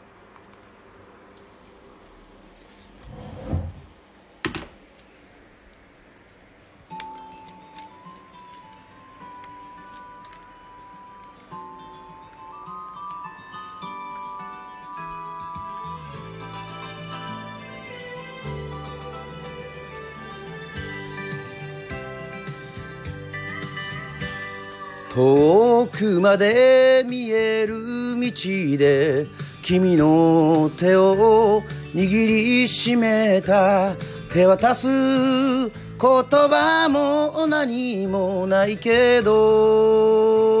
[25.13, 29.25] 遠くまで見える道で
[29.63, 33.95] 君の手を握りしめた
[34.31, 40.51] 手渡す言葉も何もないけど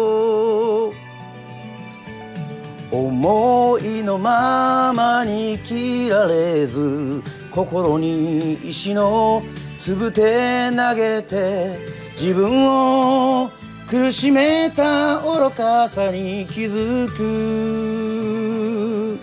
[2.91, 9.43] 思いのままに切られず心に石の
[9.79, 11.77] 粒手投げて
[12.13, 13.49] 自分を
[13.91, 19.19] 苦しめた愚かさに気づく。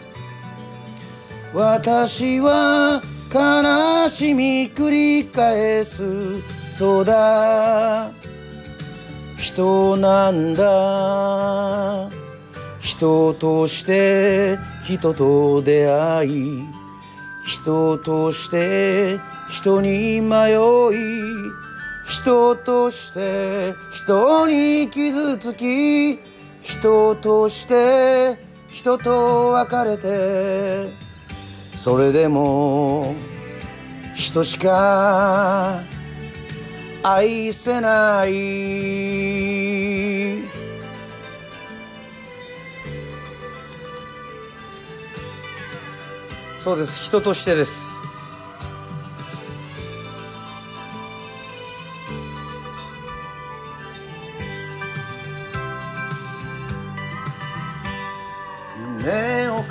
[1.55, 3.01] 私は
[3.33, 6.43] 悲しみ繰り返す。
[6.71, 8.11] そうだ。
[9.39, 12.11] 人なんだ。
[12.79, 16.63] 人として人と出会い。
[17.47, 19.19] 人として
[19.49, 20.57] 人に迷い。
[22.09, 26.19] 人として人に傷つき
[26.61, 28.39] 人として
[28.69, 30.93] 人と別れて
[31.77, 33.15] それでも
[34.15, 35.83] 人しか
[37.03, 38.29] 愛せない。
[46.59, 47.05] そうです。
[47.05, 47.88] 人としてです。
[59.09, 59.63] 夢を語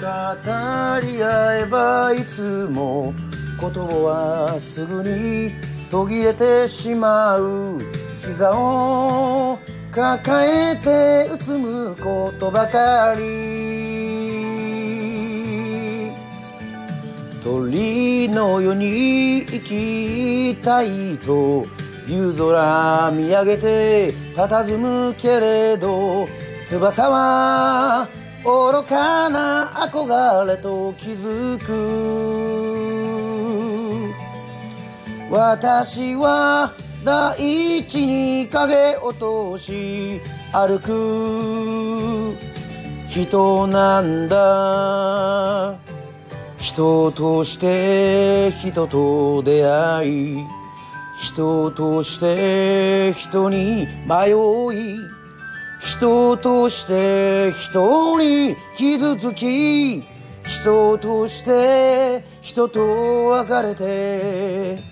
[1.05, 3.13] り合えばいつも
[3.59, 5.51] 言葉はすぐに
[5.91, 7.79] 途切れてしまう。
[8.25, 9.59] 膝を
[9.91, 13.77] 抱えてうつむことばかり。
[17.43, 21.67] 鳥のように生きたいと
[22.07, 26.27] 夕空見上げて佇むけれど
[26.67, 28.09] 翼は
[28.47, 31.67] 愚かな憧れと気づく。
[35.29, 36.71] 私は
[37.03, 40.21] 大地に影落とし
[40.53, 42.37] 歩く。
[43.09, 45.75] 人なんだ
[46.57, 50.45] 人として人と出会い
[51.19, 55.16] 人として人に迷い
[55.88, 60.03] 人として人に傷つき
[60.43, 64.83] 人として人と別れて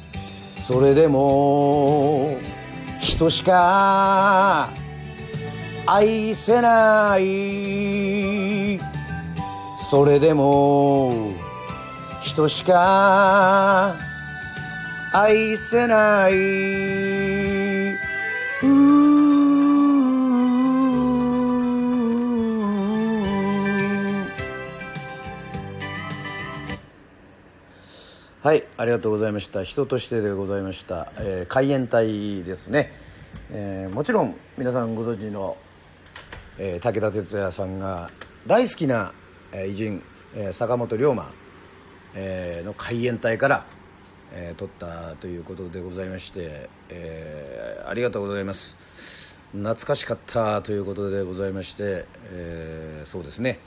[0.66, 2.38] それでも
[3.02, 4.70] 人しか
[5.86, 8.80] 愛せない。
[9.92, 11.34] それでも
[12.24, 13.96] 人しか
[15.14, 16.34] 愛せない。
[16.34, 18.95] うー
[28.46, 29.64] はいありがとうございました。
[29.64, 32.94] 人としてでございました、えー海援隊ですね、
[33.50, 35.58] えーもちろん皆さんご存知の、
[36.60, 38.12] えー武田鉄矢さんが
[38.46, 39.14] 大好きな、
[39.52, 40.04] えー偉人、
[40.36, 41.32] えー坂本龍馬、
[42.14, 43.66] えーの海援隊から、
[44.32, 48.78] えー撮ったということでございまして、えーありがとうございます。
[49.54, 53.58] 懐かしかったということでございまして、えーそうですね。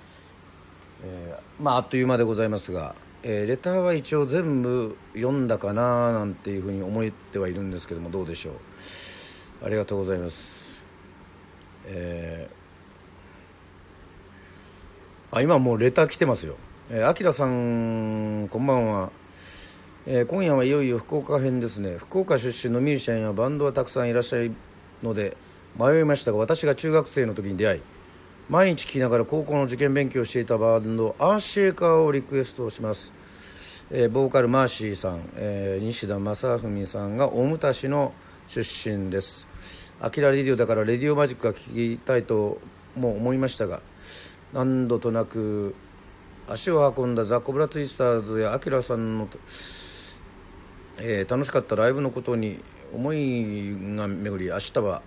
[1.02, 8.54] えーまああっという間でございますが、えーレターは一応全部読んだかななんていうふうに思ってはいるんですけどもどうでしょう。
[9.64, 10.84] ありがとうございます。
[11.86, 12.58] えー
[15.30, 16.56] あ今もうレター来てますよ。
[17.06, 19.10] あきらさんこんばんは。
[20.06, 21.96] えー今夜はいよいよ福岡編ですね。
[21.98, 24.52] 福岡出身のミュージシャンやバンドはたくさんいらっしゃる
[25.02, 25.36] ので
[25.78, 27.80] 迷いましたが私が中学生の時に出会い
[28.48, 33.12] 毎日聴きながら高校の受験勉強をしていたバンドアーシェーカーをリクエストします、
[33.90, 38.14] えーボーカルマーシーさん、えー西田正文さんが大牟田市の
[38.48, 39.46] 出身です。
[40.00, 42.58] アキラレディオだからレディオマジックが聴きたいと
[42.96, 43.82] もう思いましたが
[44.54, 45.74] 何度となく
[46.48, 49.28] 足を運んだザ・コブラツイスターズやアキラさんの
[50.96, 52.60] えー楽しかったライブのことに
[52.94, 55.02] 思いが巡り明日は、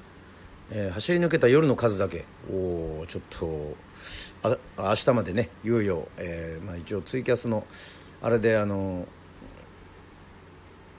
[0.72, 2.26] えー走り抜けた夜の数だけ。
[2.50, 3.76] おちょっと
[4.44, 7.66] あ明日までねいよいよ、えーまあ、一応ツイキャスの
[8.22, 9.08] あれであの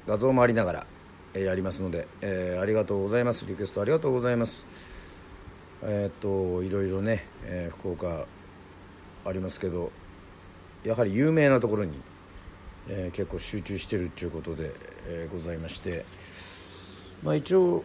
[0.07, 0.87] 画像もありながら、
[1.35, 3.47] えーやりますので、えーありがとうございます。
[3.47, 4.67] リクエストありがとうございます。
[5.83, 8.27] えーっといろいろね、えー福岡
[9.25, 9.91] ありますけど
[10.85, 11.95] やはり有名なところに
[12.89, 14.73] えー結構集中してるっていうことで、
[15.07, 16.05] えーございまして、
[17.23, 17.85] まあ、一応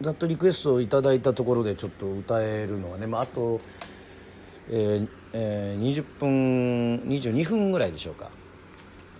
[0.00, 3.60] ざっとリクエストをいただいたところでちょっと歌えるのはね、まあ、あと、
[4.70, 8.30] えーえー20分22分ぐらいでしょうか、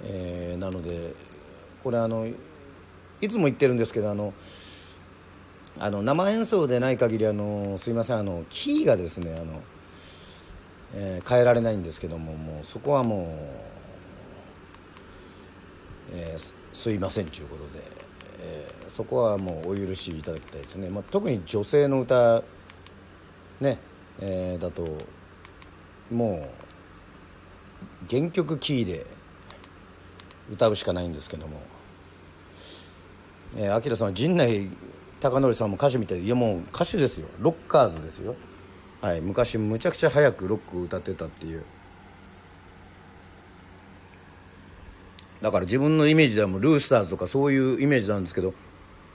[0.04, 1.12] えーなので
[1.82, 2.26] これあの
[3.20, 4.32] いつも言ってるんですけどあの
[5.78, 9.60] あの生演奏でない限りあのすいませんあのキーがですねあの、
[10.94, 13.26] えー変えられないんですけどももうそこはもう
[16.12, 18.03] えーすいませんということで、
[18.44, 22.44] えーそこはもうお許しいただきたいですね、まあ、特に女性の歌
[23.60, 23.78] ね、
[24.20, 24.86] えーだと
[26.12, 26.48] も
[28.06, 29.06] う原曲キーで
[30.52, 31.60] 歌うしかないんですけども。
[33.56, 34.68] えー、アキラさんは陣内
[35.20, 37.28] 孝則さんも歌手みたいでいやもう歌手ですよ。
[37.38, 38.34] ロッカーズですよ。
[39.00, 41.64] はい昔むちゃくちゃ早くロックを歌ってたっていう。
[45.44, 48.54] だから自分のイメージではもルースターズとかそういうイメージなんですけど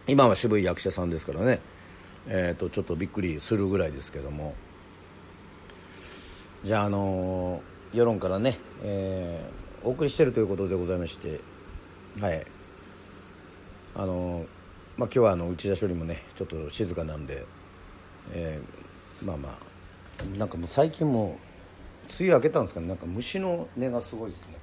[0.06, 1.60] 今は渋い役者さんですからね。
[2.28, 4.54] えー、とちょっとびっくりするぐらいですけども。
[6.62, 7.64] じゃああの
[7.94, 11.40] 世論からね、えーお送りしてるということでございまして
[12.22, 12.46] はい。
[13.96, 14.46] あの
[14.98, 17.44] まあ今日はあの内田処理もねちょっと静かなんで、
[18.34, 21.40] えーまあまあなんかもう最近も
[22.20, 22.88] 梅雨明けたんですかね。
[22.88, 24.59] なんか虫の音がすごいですね。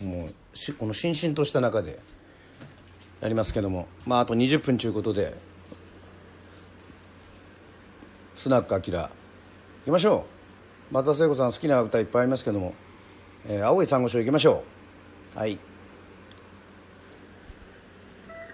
[0.00, 1.98] もうしこのしんしんとした中で
[3.20, 3.86] やりますけども。
[4.06, 5.36] まああと20分ということで
[8.36, 9.10] スナックアキラ
[9.80, 10.26] 行きましょ
[10.90, 10.94] う。
[10.94, 12.74] 松田聖子さん好きな歌いっぱいありますけども、
[13.46, 14.64] えー青い珊瑚礁行きましょ
[15.36, 15.38] う。
[15.38, 15.58] はい。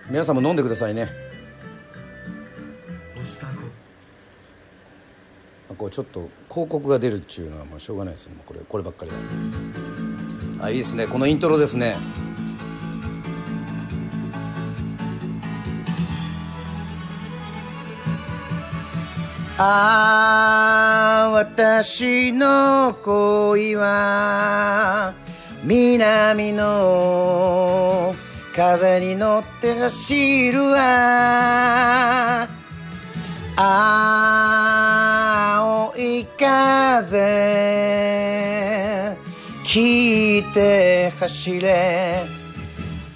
[0.09, 1.26] 皆さんも飲んでくださいね。
[5.76, 5.86] こ。
[5.86, 8.34] うちょっと広告が出るっていうのはもうしょうがないですね。
[8.34, 9.86] もうこれこればっかりは
[10.61, 11.07] あいいですね。
[11.07, 11.96] このイントロですね。
[19.59, 25.14] ああ私の恋は
[25.64, 28.14] 南の
[28.54, 32.48] 風に乗って走るわ。
[33.57, 33.66] 青
[35.96, 37.16] い風。
[39.67, 42.25] 聞いて走れ。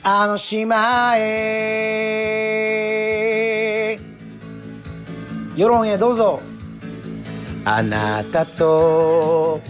[0.02, 2.40] あの島へ。
[5.54, 6.40] 世論へどうぞ。
[7.64, 9.60] あなたと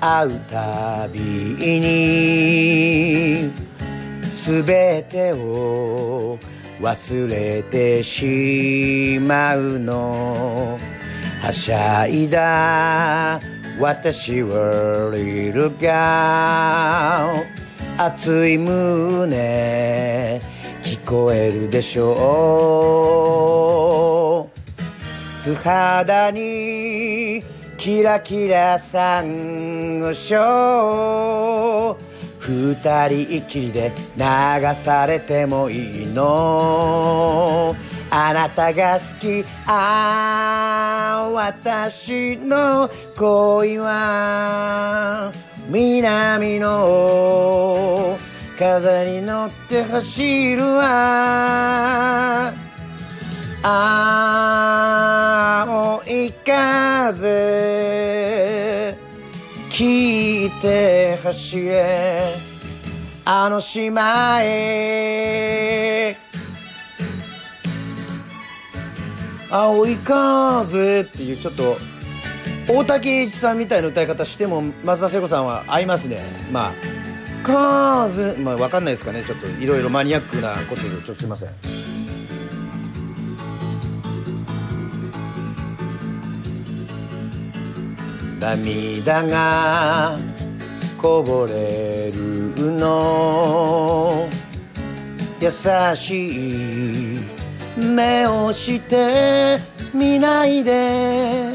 [0.00, 3.52] 会うたびに
[4.28, 6.40] すべてを
[6.80, 10.76] 忘れてしまうの。
[11.40, 13.40] はしゃいだ。
[13.78, 17.30] 私はリルガ
[17.98, 20.40] 熱い胸
[20.82, 22.10] 聞こえるでしょ
[24.50, 25.44] う。
[25.44, 27.44] 素肌に
[27.76, 31.98] キラキラサンゴ礁
[32.48, 34.22] 二人きりで流
[34.74, 37.76] されてもいいの。
[38.10, 45.32] あなたが好きああ私の恋は
[45.68, 48.16] 南の
[48.56, 52.54] 風に乗って走るわ。
[53.68, 53.74] 青
[56.04, 58.85] い風
[59.76, 62.34] 聞いて走れ。
[63.26, 66.16] あの島へ。
[69.50, 71.76] 青い風っていうちょっと
[72.66, 76.22] 大竹栄一さんみたいな歌い方しても松田聖子さんは合いますね。
[76.50, 76.74] まあ
[77.44, 79.24] 風まあ分かんないですかね。
[79.24, 81.50] ちょっといろいろマニアックなことでちょっとすいません。
[88.38, 90.18] 涙が
[90.98, 94.28] こぼれるの。
[95.40, 95.50] 優
[95.94, 97.20] しい
[97.76, 99.58] 目をして
[99.94, 101.52] 見ないで。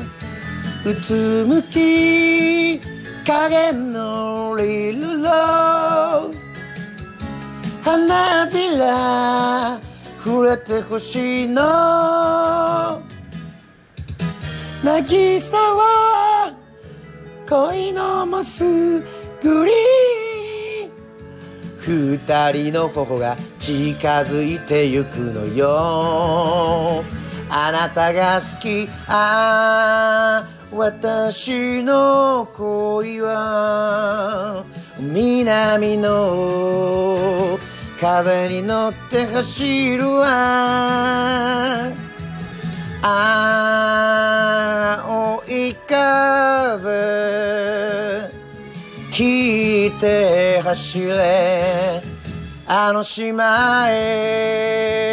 [0.83, 2.79] うつむき
[3.25, 6.37] 影のリルローズ。
[7.83, 9.79] 花びら
[10.23, 13.01] 触れてほしいの。
[14.83, 16.20] 渚は
[17.51, 19.03] 恋のモスグ
[19.65, 20.91] リーン
[22.17, 27.03] 二人の頬が近づいてゆくのよ
[27.49, 34.63] あなたが好きああ私の恋は
[34.97, 37.59] 南の
[37.99, 41.91] 風に乗って走るわ
[43.03, 45.20] 青
[45.51, 46.89] い風
[49.11, 52.01] 聞いて走れ
[52.65, 55.11] あの島へ。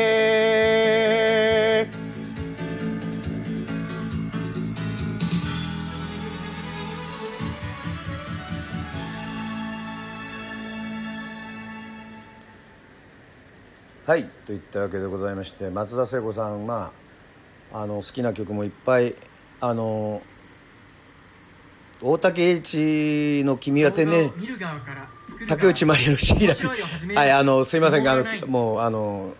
[14.06, 16.92] はいといったわけでございまして松田聖子さんま
[17.72, 19.14] ああの好きな曲もいっぱい
[19.60, 20.22] あの
[22.00, 24.32] 大竹栄一の「君は天然
[25.48, 29.34] 竹内まりやの不思議な面白いを始めるはいあのすいませんあのもうあの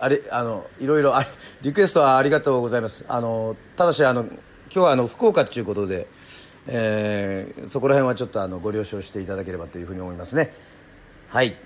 [0.00, 1.26] あれあのいろいろあ
[1.62, 3.04] リクエストはありがとうございます。
[3.08, 4.38] あのただしあの今
[4.70, 6.06] 日はあの福岡っていうことで、
[6.66, 10.54] えーそこら辺はちょっとあのご了承していただければというふうに思いますね。
[11.28, 11.56] はい、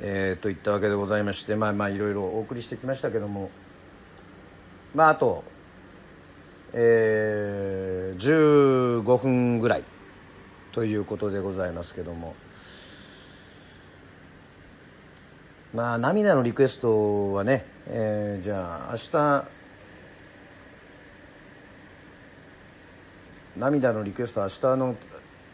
[0.00, 3.50] えーといったわけでございましてまあまあいろいろお送りしてきましたけども。
[4.94, 5.44] まああと
[6.76, 9.84] えー15分ぐらい
[10.72, 12.34] ということでございますけども。
[15.72, 19.44] まあ涙のリクエストはね、えーじゃあ明日
[23.56, 24.96] 涙のリクエスト明日の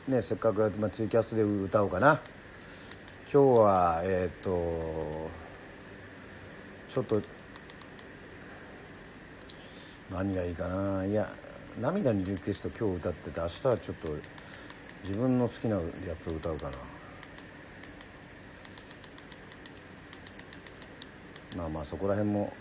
[0.08, 2.20] ねせっかく、まあ、ツイキャスで歌おうかな。
[3.32, 5.30] 今日はえっ、と
[6.88, 7.22] ちょっと
[10.10, 11.04] 何がいいかな。
[11.04, 11.32] いや
[11.80, 14.08] 「涙にリクエスト」今日歌ってて明日はちょっと
[15.04, 16.72] 自分の好きなやつを歌うかな。
[21.56, 22.52] まあまあそこら辺も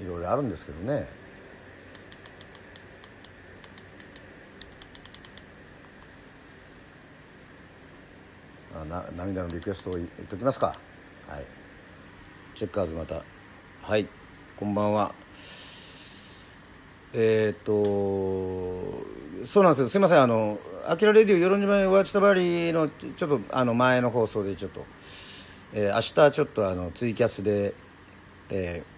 [0.00, 1.08] いろいろあるんですけどね。
[8.74, 10.76] あな涙のリクエストを言っときますか。
[11.28, 11.44] はい。
[12.54, 13.22] チェッカーズまた。
[13.82, 14.06] はい。
[14.56, 15.25] こんばんは。
[17.14, 17.72] えっ、と
[19.44, 19.88] そうなんですよ。
[19.88, 20.22] すいません。
[20.22, 24.84] あの「あきらレディオ与論島へワーチタバリ」のちょっとあの前の放送でちょっと、
[25.72, 27.74] えー明日ちょっとあのツイキャスで
[28.50, 28.96] えー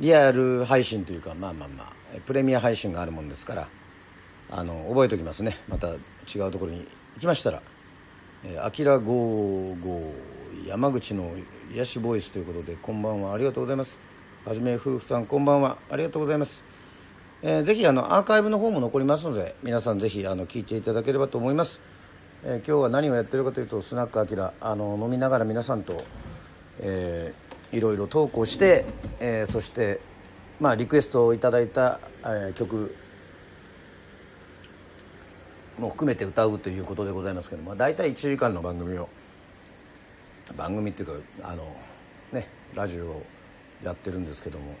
[0.00, 1.92] リアル配信というかまあまあまあ
[2.26, 3.68] プレミア配信があるもんですから
[4.50, 5.58] あの覚えておきますね。
[5.68, 7.62] また違うところに行きましたら
[8.44, 10.12] 「えー、あきら55
[10.66, 11.32] 山口の
[11.72, 13.34] 癒しボイス」ということでこんばんは。
[13.34, 14.13] ありがとうございます。
[14.44, 15.78] はじめ夫婦さんこんばんは。
[15.90, 16.64] ありがとうございます、
[17.40, 21.80] えーぜひあのアーカイブの方も残りますので皆さんぜひあの聞いていただければと思います、
[22.42, 25.96] えー今日は何をやってるかというとスナックあきらあの飲みながら皆さんと
[26.80, 28.84] えーいろいろ投稿して、
[29.18, 29.98] えーそして、
[30.60, 32.94] まあ、リクエストをいただいた、え曲
[35.78, 39.08] も含めて歌うということでございますけど、まあ、大体1時間の番組を
[40.54, 41.74] 番組っていうかあの
[42.30, 43.26] ねラジオを
[43.84, 44.74] やってるんですけども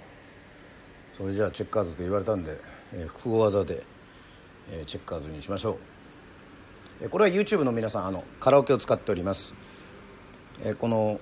[1.16, 2.58] それじゃあチェッカーズと言われたんで、
[2.92, 3.84] えー複合技で、
[4.70, 5.76] えーチェッカーズにしましょう。
[7.02, 9.54] えーこれは YouTube の皆さんあのカラオケを使っております。
[10.64, 11.20] えーこの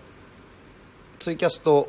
[1.19, 1.89] ツイキャスト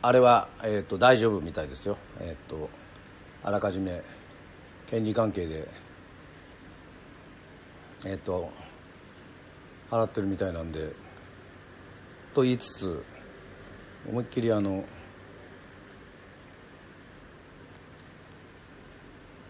[0.00, 2.70] あれは、えー、と大丈夫みたいですよ、えー、と
[3.42, 4.02] あらかじめ
[4.86, 5.68] 権利関係で
[8.04, 8.50] えっ、と
[9.90, 10.92] 払ってるみたいなんで
[12.34, 13.04] と言いつつ
[14.08, 14.84] 思いっきりあの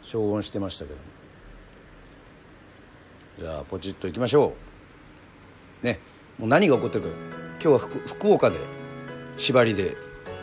[0.03, 0.97] 消音してましたけど
[3.39, 4.55] じゃあポチッといきましょ
[5.83, 5.87] う。
[5.87, 6.01] ね。
[6.39, 7.11] もう何が起こってるか。
[7.61, 8.59] 今日は福福岡で
[9.37, 9.97] 縛りで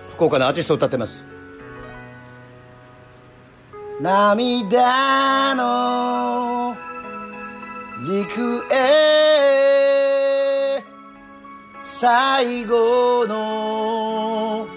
[0.07, 1.26] 福岡のアーティストを歌ってます。
[3.99, 6.76] 涙の
[8.07, 9.74] 陸へ
[11.98, 14.68] 最後の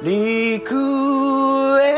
[0.00, 0.72] 陸
[1.82, 1.94] へ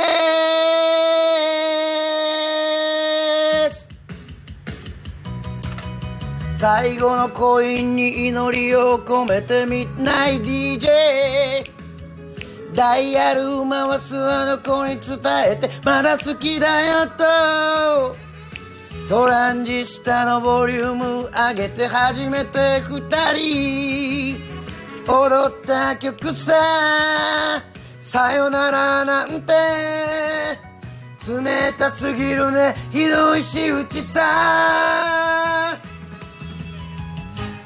[6.55, 10.87] 最後の恋に祈りを込めてミッドナイト DJ
[12.75, 15.19] ダイヤル回すあの子に伝
[15.53, 18.26] えてまだ好きだよと。
[19.09, 23.01] トランジスタのボリューム上げて初めて二
[23.35, 24.41] 人。
[25.07, 27.63] 踊った曲さ
[28.01, 29.53] さよならなんて。
[31.29, 35.79] 冷たすぎるねひどい仕打ちさ。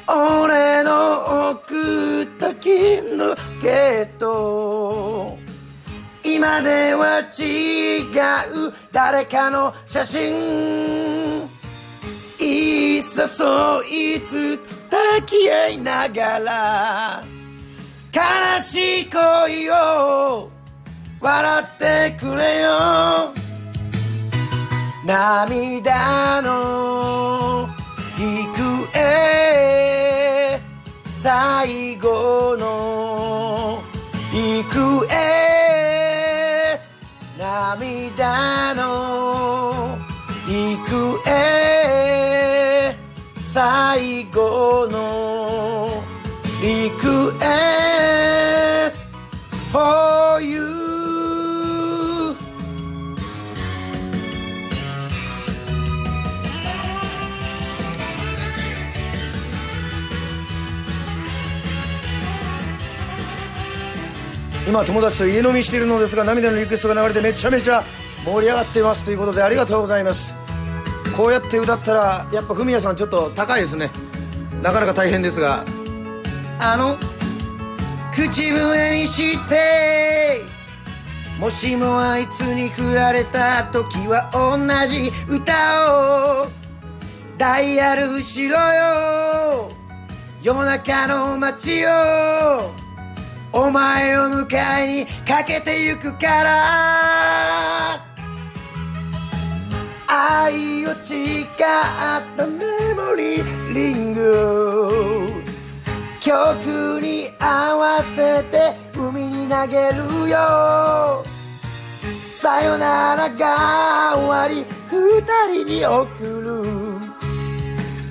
[0.07, 5.39] 俺の送った金のゲット。
[6.23, 8.03] 今では違
[8.69, 11.49] う誰かの写真。
[12.39, 14.59] いっそそいつ
[14.91, 17.25] 抱き合いながら
[18.13, 20.51] 悲しい恋を
[21.21, 23.33] 笑ってくれよ。
[25.05, 27.69] 涙の
[28.19, 30.61] 陸へ
[31.09, 33.83] 最後の
[34.33, 35.60] 陸へ
[37.77, 39.97] 涙の
[40.49, 40.77] 行
[41.25, 41.31] 方
[43.41, 45.00] 最後の
[64.71, 67.83] 今友達と家飲みしているのですが涙のリクエストが流れてめちゃめちゃ
[68.25, 69.05] 盛り上がっています。
[69.05, 70.33] ということでありがとうございます。
[71.17, 73.91] こうやって歌ったらやっぱフミヤさんちょっと高いですね。
[74.63, 75.65] なかなか大変ですが。
[76.61, 76.97] あの
[78.15, 80.45] 口笛にして
[81.41, 84.57] もしもあいつに振られた時は同
[84.87, 86.47] じ歌を
[87.37, 89.73] ダイヤルしろよ
[90.45, 92.80] 夜中の街を
[93.53, 94.47] お前を迎
[94.81, 98.07] えにかけてゆくから。
[100.07, 105.45] 愛を誓ったメモリーリング
[106.19, 111.25] 曲に合わせて海に投げるよ。
[112.29, 115.23] さよならが終わり二
[115.65, 116.65] 人に送る。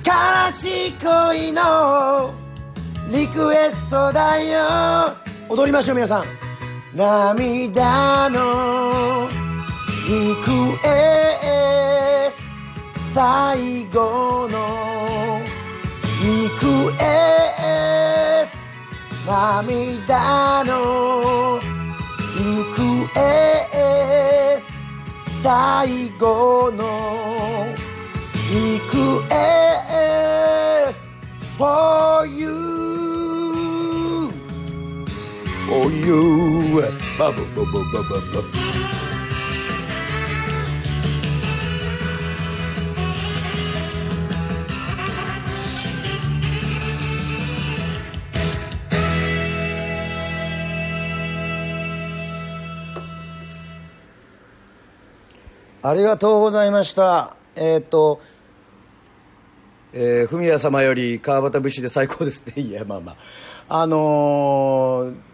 [0.04, 2.32] 悲しい恋の
[3.10, 5.29] リクエストだよ。
[5.50, 6.24] 踊りましょう皆さん
[6.94, 9.28] 涙の
[10.06, 15.42] リクエスト最後の
[16.22, 18.54] リクエス
[19.26, 21.58] ト涙の
[22.38, 24.72] リクエスト
[25.42, 27.74] 最後の
[28.52, 31.08] リクエス
[31.58, 32.89] ト for you
[35.70, 36.82] for you
[37.16, 38.70] バブバブバブバブ
[55.82, 57.34] ありがとうございました。
[57.56, 58.20] えっ、と、
[59.94, 62.62] えー、文也様より川端節で最高ですね。
[62.62, 63.16] いや、まあまあ。
[63.82, 65.29] あのー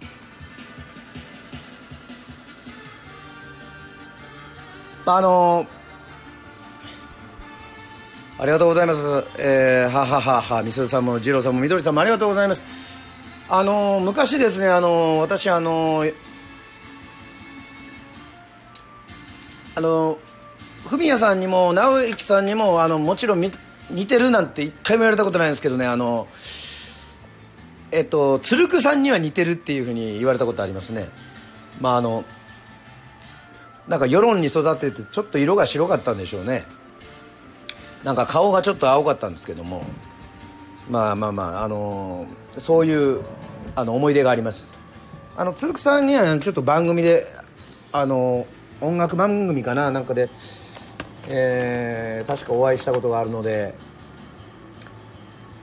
[5.06, 5.66] あのー
[8.38, 8.98] ありがとうございます。
[9.38, 12.64] えー、はははは、みそるさんも、二郎さんも、みどりさんもありがとうございます。
[13.48, 16.14] あのー昔ですね、あのー私、あのー
[19.76, 20.18] あの
[20.86, 23.50] フミヤさんにも直之さんにもあのもちろん
[23.90, 26.28] 似てるなんて一回も言われたことないんですけどねあの
[27.92, 31.08] えっと鶴久さんには似てるっていうふうに言われたことありますね
[31.78, 32.24] まああの
[33.88, 36.64] なんか世論に育ててちょっと色が白かったんでしょうね。
[38.02, 39.84] なんか顔がちょっと青かったんですけども。
[40.88, 42.26] まあまあまああの
[42.58, 43.20] そういう
[43.74, 44.72] あの思い出があります。
[45.36, 47.26] あの鶴久さんにはちょっと番組で
[47.92, 48.46] あの
[48.80, 50.30] 音楽番組かななんかで、
[51.28, 53.74] えー確かお会いしたことがあるので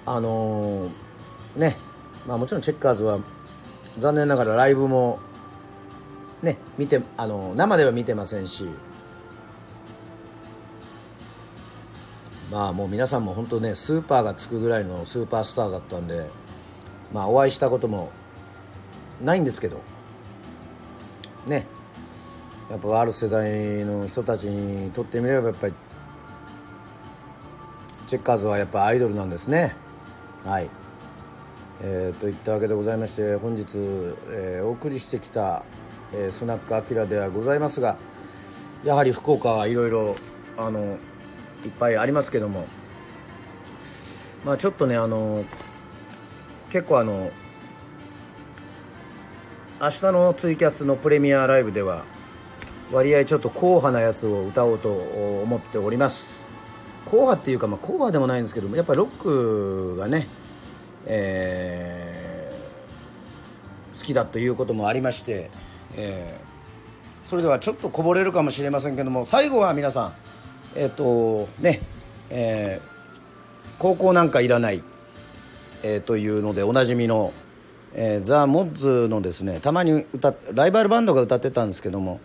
[0.05, 1.77] あのーね。
[2.27, 3.19] まあもちろんチェッカーズは
[3.97, 5.19] 残念ながらライブも
[6.43, 8.67] ね見てあの生では見てませんし。
[12.51, 16.29] まあもう皆さんも本当ねスーパーがつくぐらいのスーパースターだったんで
[17.11, 18.11] まあお会いしたことも
[19.23, 19.81] ないんですけど。
[21.47, 21.65] ね。
[22.69, 25.73] やっぱある世代の人たちにとってみればやっぱり
[28.07, 29.75] チェッカーズはやっぱアイドルなんですね。
[30.43, 30.69] はい。
[31.81, 33.77] えー、といったわけでございまして本日、
[34.29, 35.65] えーお送りしてきた、
[36.13, 37.97] えースナックアキラではございますが
[38.83, 40.15] やはり福岡はいろいろ
[40.57, 40.97] あの
[41.65, 42.67] いっぱいありますけども
[44.45, 45.45] まあちょっとねあの
[46.69, 47.31] 結構あの
[49.81, 52.03] 明日のツイキャスのプレミアライブでは
[52.91, 56.45] 割合ちょっと硬派なやつを歌おうと思っております。
[57.05, 60.27] 硬派っていうかまあ硬派でもないんですけどもやっぱりロックがね
[61.05, 65.51] えー好きだということもありまして、
[65.97, 66.43] えー
[67.29, 70.13] それではちょっとこぼれるかもしれませんけども最後は皆さん
[70.75, 71.81] えっ、とね
[72.29, 72.93] えー
[73.79, 74.83] 高校なんかいらない
[75.81, 77.33] えーというのでおなじみの、
[77.93, 82.19] えーザ・モッズのですねたまに歌ライバルバンドが歌ってたんですけども、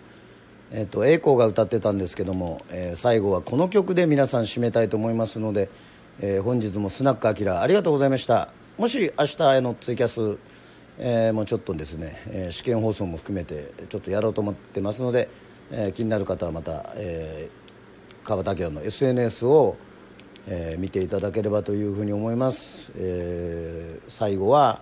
[0.73, 5.71] えー、と栄光が歌ってたんですけども、えー最後はこの曲で皆さん締めたいと思いますので、
[6.21, 8.51] えー本日もスナックアキラありがとうございました。
[8.77, 10.39] もし明日へのツイキャス、
[11.01, 15.28] えーもうちょっとですね、えー試験放送も含めてちょっとやろうと思ってますので、
[15.70, 17.68] えー気になる方はまた、えー
[18.26, 19.76] 川端明の SNS を、
[20.46, 24.80] えー見ていただければというふうに思います、えー最後は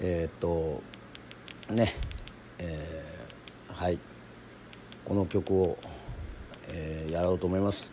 [0.00, 0.82] えーっと
[1.72, 1.94] ね
[2.58, 3.98] えーはい
[5.04, 5.78] この曲を、
[6.68, 7.92] えーやろうと思います、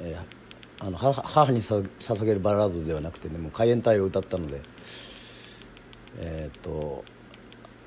[0.00, 0.38] えー
[0.80, 4.60] あの母にさ捧げるバラードではなくてねもう海援隊を歌ったので
[6.20, 7.04] えーっと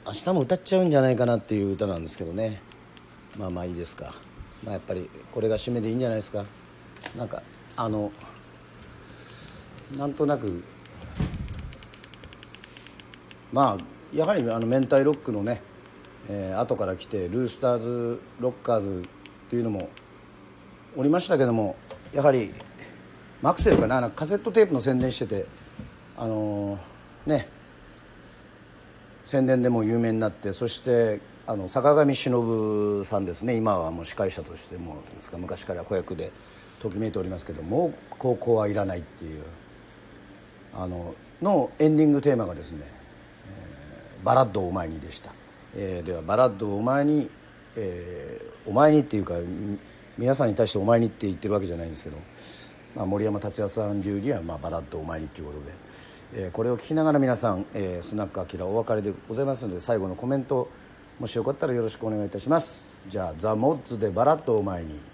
[0.06, 2.62] 明日も歌っちゃうんじゃないかなっていう歌なんですけどね。
[3.38, 4.16] まあまあいいですか、
[4.64, 6.46] まあ、やっぱりこれが締めでいいんじゃないですか。
[7.16, 7.44] なんか
[7.76, 8.12] あの
[9.98, 10.64] なんとなく
[13.54, 15.62] まあやはりあの明太ロックのね、
[16.28, 19.04] えー後から来てルースターズロッカーズ
[19.48, 19.90] っていうのも
[20.96, 21.76] おりましたけども
[22.12, 22.54] やはり
[23.42, 24.02] マクセルかな。
[24.02, 25.46] なんかカセットテープの宣伝してて
[26.18, 27.50] あのーね
[29.32, 33.56] 宣伝でも有名になってそしてあの坂上忍さんですね。
[33.56, 36.34] 今はもう司会者としてもですか昔から子役で
[36.82, 39.42] ときめいておりますけどもう高校はいらないっていう
[40.74, 42.80] あののエンディングテーマがですね
[43.48, 45.32] 「えーバラッドお前に」でした、
[45.78, 47.30] えーではバラッドお前に、
[47.78, 49.36] えーお前にっていうか
[50.18, 52.18] 皆さんに対してお前にって言ってるわけじゃないんですけど、
[52.98, 55.72] まあ、森山達也さん流には、まあ、バラッドお前にっていうことで、
[56.34, 60.70] えーこれを聞きながら皆さん、えースナックアキラお別れでございますので最後のコメント
[61.20, 62.90] もしよかったらよろしくお願いいたします。
[63.08, 65.11] じゃあザ・モッツでバラッとお前に。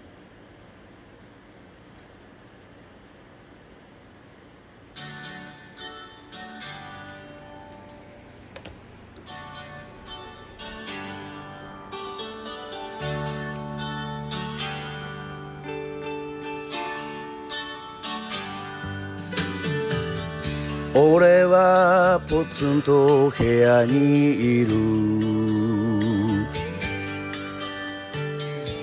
[22.58, 24.74] ツンと部屋にいる。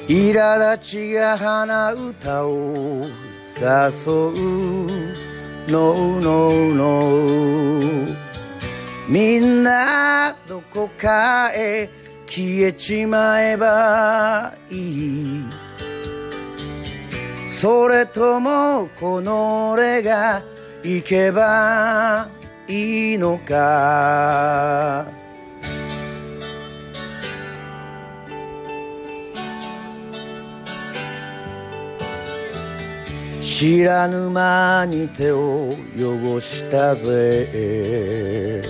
[0.08, 3.04] 苛立ちが花歌を
[3.60, 5.14] 誘う。
[5.70, 8.16] No, no, no
[9.10, 11.90] みんなどこかへ
[12.28, 15.44] 消えちまえばいい。
[17.46, 20.42] それともこの俺が
[20.82, 22.30] 行けば
[22.68, 25.06] いいのか？
[33.42, 38.62] 知らぬ間に手を汚したぜ。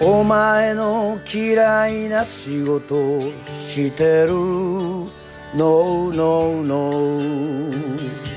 [0.00, 4.32] お前の嫌いな仕事してる
[5.54, 8.29] ？No, no, no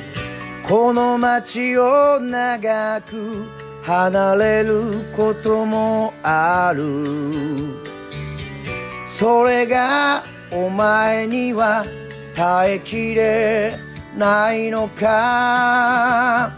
[0.74, 3.46] この街を長く
[3.84, 7.76] 離れることもある。
[9.06, 11.86] それがお前には
[12.34, 13.78] 耐えきれ
[14.18, 16.52] ないのか。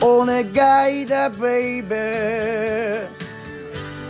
[0.00, 0.46] お願
[0.98, 3.06] いだベイベ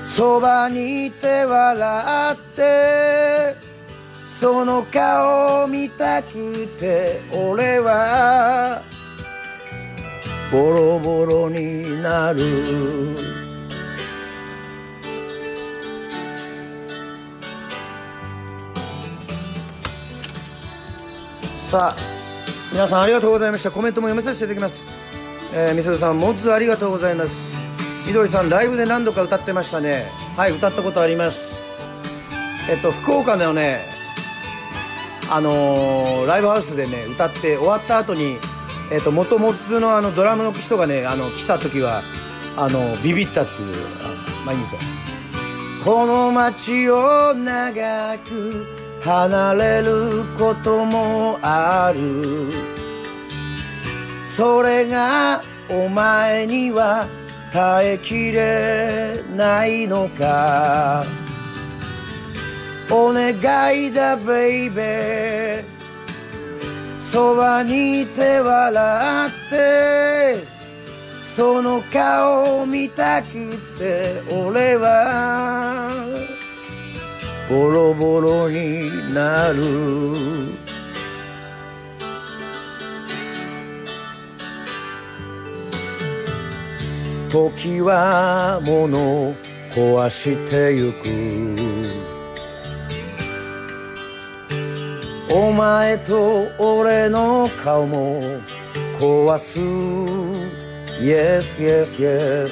[0.02, 3.73] ーそばにいて笑って。
[4.40, 8.82] その顔見たくて俺は
[10.50, 12.40] ボロボロになる。
[21.70, 21.96] さあ
[22.72, 23.70] 皆さんありがとうございました。
[23.70, 24.84] コメントも読めさせていただきます。
[25.54, 27.30] えー、みすずさんモッズありがとうございます。
[28.04, 30.10] みどりさんライブで何度か歌ってましたね。
[30.36, 31.54] はい歌ったことあります。
[32.68, 33.93] えっと福岡のね
[35.30, 38.38] あのーライブハウスでね歌って終わった後に
[38.90, 42.02] えっと元モッズのあのドラムの人がねあの来た時は
[42.56, 43.76] あのビビったっていう
[44.44, 44.80] まあいいんですよ。
[45.84, 48.66] この街を長く
[49.02, 52.50] 離れることもある。
[54.36, 57.06] それがお前には
[57.52, 61.04] 耐えきれないのか。
[62.90, 63.34] お願
[63.86, 70.44] いだベイベーそばにいて笑って
[71.20, 76.04] その顔を見たくて俺は
[77.48, 80.64] ボロボロになる。
[87.30, 89.34] 時は物を
[89.74, 91.73] 壊してゆく。
[95.30, 98.20] お前と俺の顔も
[98.98, 99.58] 壊す。
[101.00, 102.50] Yes, yes, yes.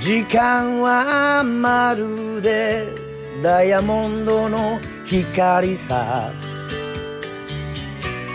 [0.00, 2.86] 時間はまるで
[3.42, 6.32] ダイヤモンドの光さ。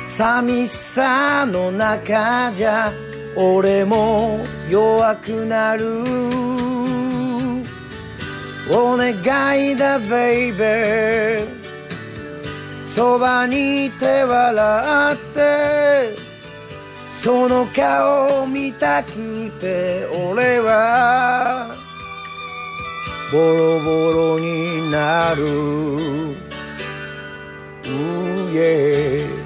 [0.01, 2.93] 寂しさの中じゃ
[3.35, 4.39] 俺も
[4.69, 6.03] 弱くなる。
[8.69, 11.60] お願いだベイベー
[12.93, 16.17] そばにいて笑って
[17.09, 21.73] その顔見たくて俺は
[23.31, 25.45] ボロボロになる。
[27.83, 29.40] Ooh, yeah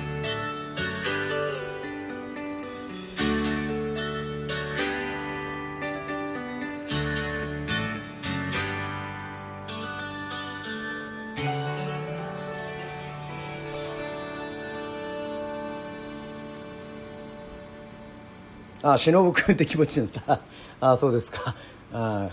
[18.88, 20.40] あ、忍君って気持ちになっ
[20.80, 20.92] た。
[20.92, 21.56] あ、そうですか。
[21.92, 22.30] あ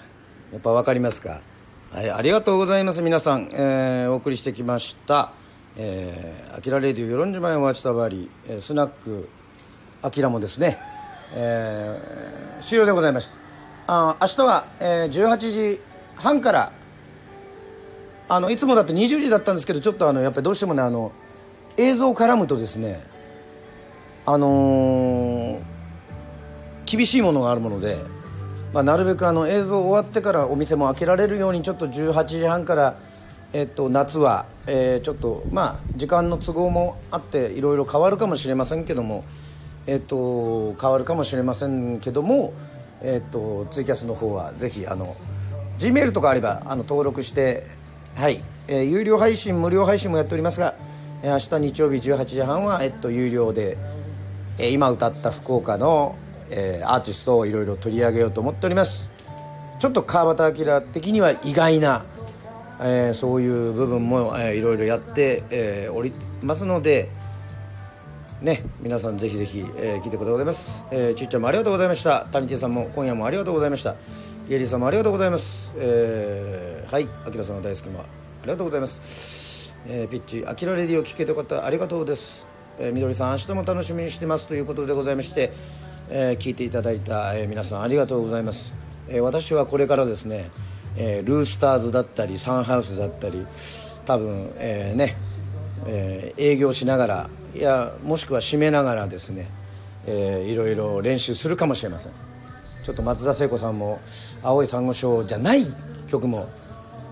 [0.53, 1.41] やっぱ分かりますか。
[1.91, 3.01] はいありがとうございます。
[3.01, 5.33] 皆さん、えーお送りしてきました
[5.77, 9.31] 「えー、アキラレディオ与論島へお待ちたばり、えスナック
[10.03, 10.79] アキラもですね、
[11.35, 13.37] えー終了でございました
[13.87, 15.81] あ明日は、えー18時
[16.17, 16.73] 半から。
[18.29, 21.13] あのいつもだって20時だったんですけどちょっとあのやっぱりどうしてもねあの
[21.77, 23.05] 映像絡むとですね
[24.25, 25.72] あのー
[26.87, 27.99] 厳しいものがあるもので、
[28.73, 32.97] まあ、なるべくあの映像終わってからお店も開けられるようにちょっと18時半から、
[33.53, 39.25] えっと、夏は、えーちょっとまあ時間の都合もあっていろいろ変わるかもしれませんけども、
[39.87, 42.55] えっと、変わるかもしれませんけども、
[43.03, 45.17] えっと、ツイキャスの方はぜひあの
[45.79, 47.67] G メールとかあればあの登録して
[48.15, 50.75] はい、えー有料配信無料配信もやっておりますが、
[51.23, 53.77] えー明日日曜日18時半は、えっと、有料で、
[54.59, 56.17] えー今歌った福岡の、
[56.55, 59.11] えーアーティストをいろいろ取り上げようと思っております。
[59.79, 62.05] ちょっと川端明的には意外な、
[62.81, 67.11] えーそういう部分も、いろいろやって、えーおりますので
[68.41, 72.27] ね皆さんぜひぜひ、えー聞いてくださいます、えーちっちゃんもありがとうございました。
[72.31, 73.97] 谷手さんも今夜もありがとうございました。
[74.49, 77.09] ゲイリーさんもありがとうございます、えーはい。
[77.27, 78.05] あきらさんの大好きもあ
[78.43, 81.65] りがとうございます、えーピッチあきらレディを聞けてよかった。
[81.65, 82.45] ありがとうです、
[82.79, 84.49] えーみどりさん明日も楽しみにしてます。
[84.49, 85.53] ということでございまして、
[86.11, 88.75] えー聞いていただいた、えー皆さんありがとうございます、
[89.09, 90.51] えー私はこれからですね、
[90.97, 93.47] えールースターズだったりサンハウスだったり
[94.05, 95.17] 多分、えーね
[95.87, 99.49] えー営業しながらいやもしくは締めながらですね、
[100.07, 102.13] えーいろいろ練習するかもしれません。
[102.83, 104.01] ちょっと松田聖子さんも
[104.43, 105.73] 「青い珊瑚礁」じゃない
[106.09, 106.49] 曲も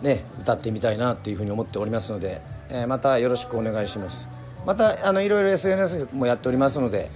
[0.02, 4.28] ね歌ってみたいなっていうふうに思っておりますので、えーまたよろしくお願いします。
[4.66, 7.10] またあのいろいろ SNS もやっておりますので、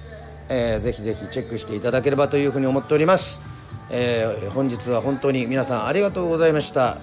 [0.49, 3.40] えーぜひぜひチェックしていただければというふうに思っております、
[3.90, 6.99] えー本日は本当に皆さんありがとうございました、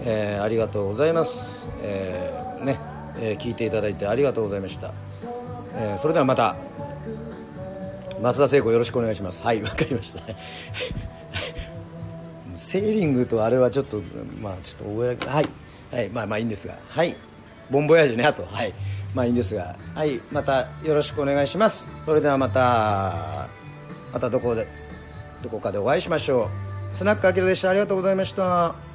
[0.00, 2.78] えーありがとうございます、えーね、
[3.20, 4.92] えー聞いていただいてありがとうございました、
[5.74, 6.56] えーそれではまた
[8.20, 9.44] 松田聖子よろしくお願いします。
[9.44, 10.22] はいわかりました。
[12.56, 14.02] セーリングとあれはちょっと
[14.42, 15.48] まあちょっと覚えられはい
[15.92, 17.14] はいまあまあいいんですがはい。
[17.70, 18.44] ボンボヤージュねあと。
[18.44, 18.74] はい。
[19.18, 19.74] まあいいんですが。
[19.96, 21.92] はいまたよろしくお願いします。
[22.04, 23.48] それではまた
[24.12, 24.68] またどこで
[25.42, 26.48] どこかでお会いしましょ
[26.92, 26.94] う。
[26.94, 27.70] スナックあきらでした。
[27.70, 28.87] ありがとうございました。